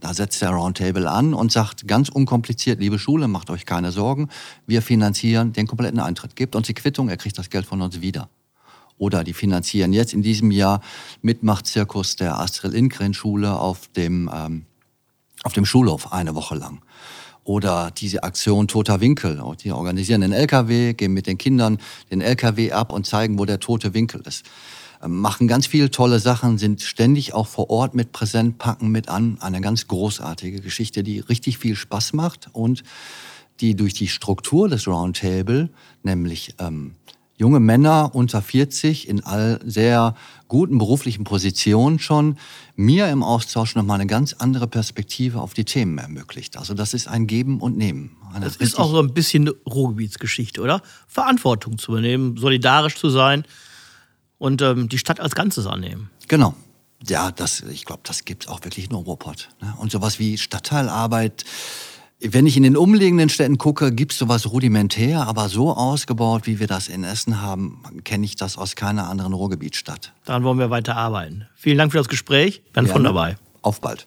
Da 0.00 0.12
setzt 0.12 0.42
der 0.42 0.50
Roundtable 0.50 1.10
an 1.10 1.34
und 1.34 1.52
sagt 1.52 1.86
ganz 1.86 2.08
unkompliziert, 2.08 2.80
liebe 2.80 2.98
Schule, 2.98 3.28
macht 3.28 3.50
euch 3.50 3.64
keine 3.64 3.92
Sorgen, 3.92 4.28
wir 4.66 4.82
finanzieren 4.82 5.52
den 5.52 5.66
kompletten 5.66 6.00
Eintritt. 6.00 6.36
Gebt 6.36 6.56
uns 6.56 6.66
die 6.66 6.74
Quittung, 6.74 7.08
er 7.08 7.16
kriegt 7.16 7.38
das 7.38 7.48
Geld 7.48 7.64
von 7.64 7.80
uns 7.80 8.00
wieder. 8.00 8.28
Oder 8.98 9.24
die 9.24 9.32
finanzieren 9.32 9.92
jetzt 9.92 10.12
in 10.12 10.22
diesem 10.22 10.50
Jahr 10.50 10.80
Mitmachzirkus 11.22 12.16
der 12.16 12.38
Astrid 12.38 12.72
Lindgren 12.72 13.14
Schule 13.14 13.58
auf 13.58 13.88
dem, 13.88 14.30
ähm, 14.32 14.66
auf 15.42 15.52
dem 15.52 15.64
Schulhof 15.64 16.12
eine 16.12 16.34
Woche 16.34 16.54
lang. 16.54 16.82
Oder 17.42 17.90
diese 17.90 18.22
Aktion 18.22 18.68
Toter 18.68 19.00
Winkel. 19.00 19.42
Die 19.62 19.72
organisieren 19.72 20.22
den 20.22 20.32
LKW, 20.32 20.94
gehen 20.94 21.12
mit 21.12 21.26
den 21.26 21.36
Kindern 21.36 21.78
den 22.10 22.20
LKW 22.20 22.72
ab 22.72 22.92
und 22.92 23.06
zeigen, 23.06 23.38
wo 23.38 23.44
der 23.44 23.60
tote 23.60 23.92
Winkel 23.92 24.22
ist. 24.24 24.46
Machen 25.06 25.48
ganz 25.48 25.66
viele 25.66 25.90
tolle 25.90 26.18
Sachen, 26.18 26.58
sind 26.58 26.80
ständig 26.80 27.34
auch 27.34 27.46
vor 27.46 27.70
Ort 27.70 27.94
mit 27.94 28.12
präsent, 28.12 28.58
packen 28.58 28.88
mit 28.88 29.08
an. 29.08 29.38
Eine 29.40 29.60
ganz 29.60 29.86
großartige 29.86 30.60
Geschichte, 30.60 31.02
die 31.02 31.20
richtig 31.20 31.58
viel 31.58 31.76
Spaß 31.76 32.12
macht 32.12 32.48
und 32.52 32.82
die 33.60 33.76
durch 33.76 33.94
die 33.94 34.08
Struktur 34.08 34.68
des 34.68 34.86
Roundtable, 34.86 35.70
nämlich 36.02 36.54
ähm, 36.58 36.94
junge 37.36 37.60
Männer 37.60 38.10
unter 38.14 38.42
40 38.42 39.08
in 39.08 39.24
all 39.24 39.60
sehr 39.64 40.14
guten 40.48 40.78
beruflichen 40.78 41.24
Positionen 41.24 41.98
schon, 41.98 42.38
mir 42.76 43.08
im 43.08 43.22
Austausch 43.22 43.74
nochmal 43.74 44.00
eine 44.00 44.06
ganz 44.06 44.34
andere 44.34 44.66
Perspektive 44.66 45.40
auf 45.40 45.54
die 45.54 45.64
Themen 45.64 45.98
ermöglicht. 45.98 46.56
Also 46.56 46.74
das 46.74 46.94
ist 46.94 47.08
ein 47.08 47.26
Geben 47.26 47.60
und 47.60 47.76
Nehmen. 47.76 48.16
Eine 48.32 48.44
das 48.44 48.56
ist 48.56 48.78
auch 48.78 48.90
so 48.90 49.00
ein 49.00 49.14
bisschen 49.14 49.48
eine 49.48 49.56
Ruhrgebietsgeschichte, 49.66 50.60
oder? 50.60 50.82
Verantwortung 51.06 51.78
zu 51.78 51.92
übernehmen, 51.92 52.36
solidarisch 52.36 52.96
zu 52.96 53.10
sein 53.10 53.44
und 54.38 54.62
ähm, 54.62 54.88
die 54.88 54.98
Stadt 54.98 55.20
als 55.20 55.34
Ganzes 55.34 55.66
annehmen. 55.66 56.10
Genau. 56.28 56.54
Ja, 57.06 57.30
das, 57.30 57.60
ich 57.60 57.84
glaube, 57.84 58.02
das 58.04 58.24
gibt 58.24 58.44
es 58.44 58.48
auch 58.48 58.64
wirklich 58.64 58.88
in 58.88 58.94
Ruhrpott. 58.96 59.50
Ne? 59.60 59.74
Und 59.78 59.92
sowas 59.92 60.18
wie 60.18 60.38
Stadtteilarbeit, 60.38 61.44
wenn 62.20 62.46
ich 62.46 62.56
in 62.56 62.62
den 62.62 62.76
umliegenden 62.76 63.28
Städten 63.28 63.58
gucke, 63.58 63.92
gibt 63.92 64.12
es 64.12 64.18
sowas 64.18 64.50
rudimentär, 64.50 65.26
aber 65.26 65.48
so 65.48 65.72
ausgebaut, 65.74 66.46
wie 66.46 66.60
wir 66.60 66.66
das 66.66 66.88
in 66.88 67.04
Essen 67.04 67.42
haben, 67.42 67.82
kenne 68.04 68.24
ich 68.24 68.36
das 68.36 68.56
aus 68.56 68.74
keiner 68.74 69.08
anderen 69.08 69.34
Ruhrgebietsstadt. 69.34 70.12
Daran 70.24 70.44
wollen 70.44 70.58
wir 70.58 70.70
weiter 70.70 70.96
arbeiten. 70.96 71.46
Vielen 71.54 71.76
Dank 71.76 71.92
für 71.92 71.98
das 71.98 72.08
Gespräch. 72.08 72.62
Dann 72.72 72.86
von 72.86 73.04
dabei. 73.04 73.36
Auf 73.60 73.80
bald. 73.80 74.06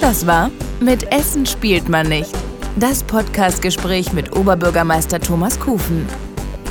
Das 0.00 0.26
war 0.26 0.50
Mit 0.80 1.10
Essen 1.10 1.46
spielt 1.46 1.88
man 1.88 2.08
nicht. 2.08 2.30
Das 2.78 3.02
Podcastgespräch 3.02 4.12
mit 4.12 4.36
Oberbürgermeister 4.36 5.18
Thomas 5.18 5.58
Kufen. 5.58 6.06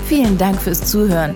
Vielen 0.08 0.38
Dank 0.38 0.62
fürs 0.62 0.86
Zuhören 0.90 1.36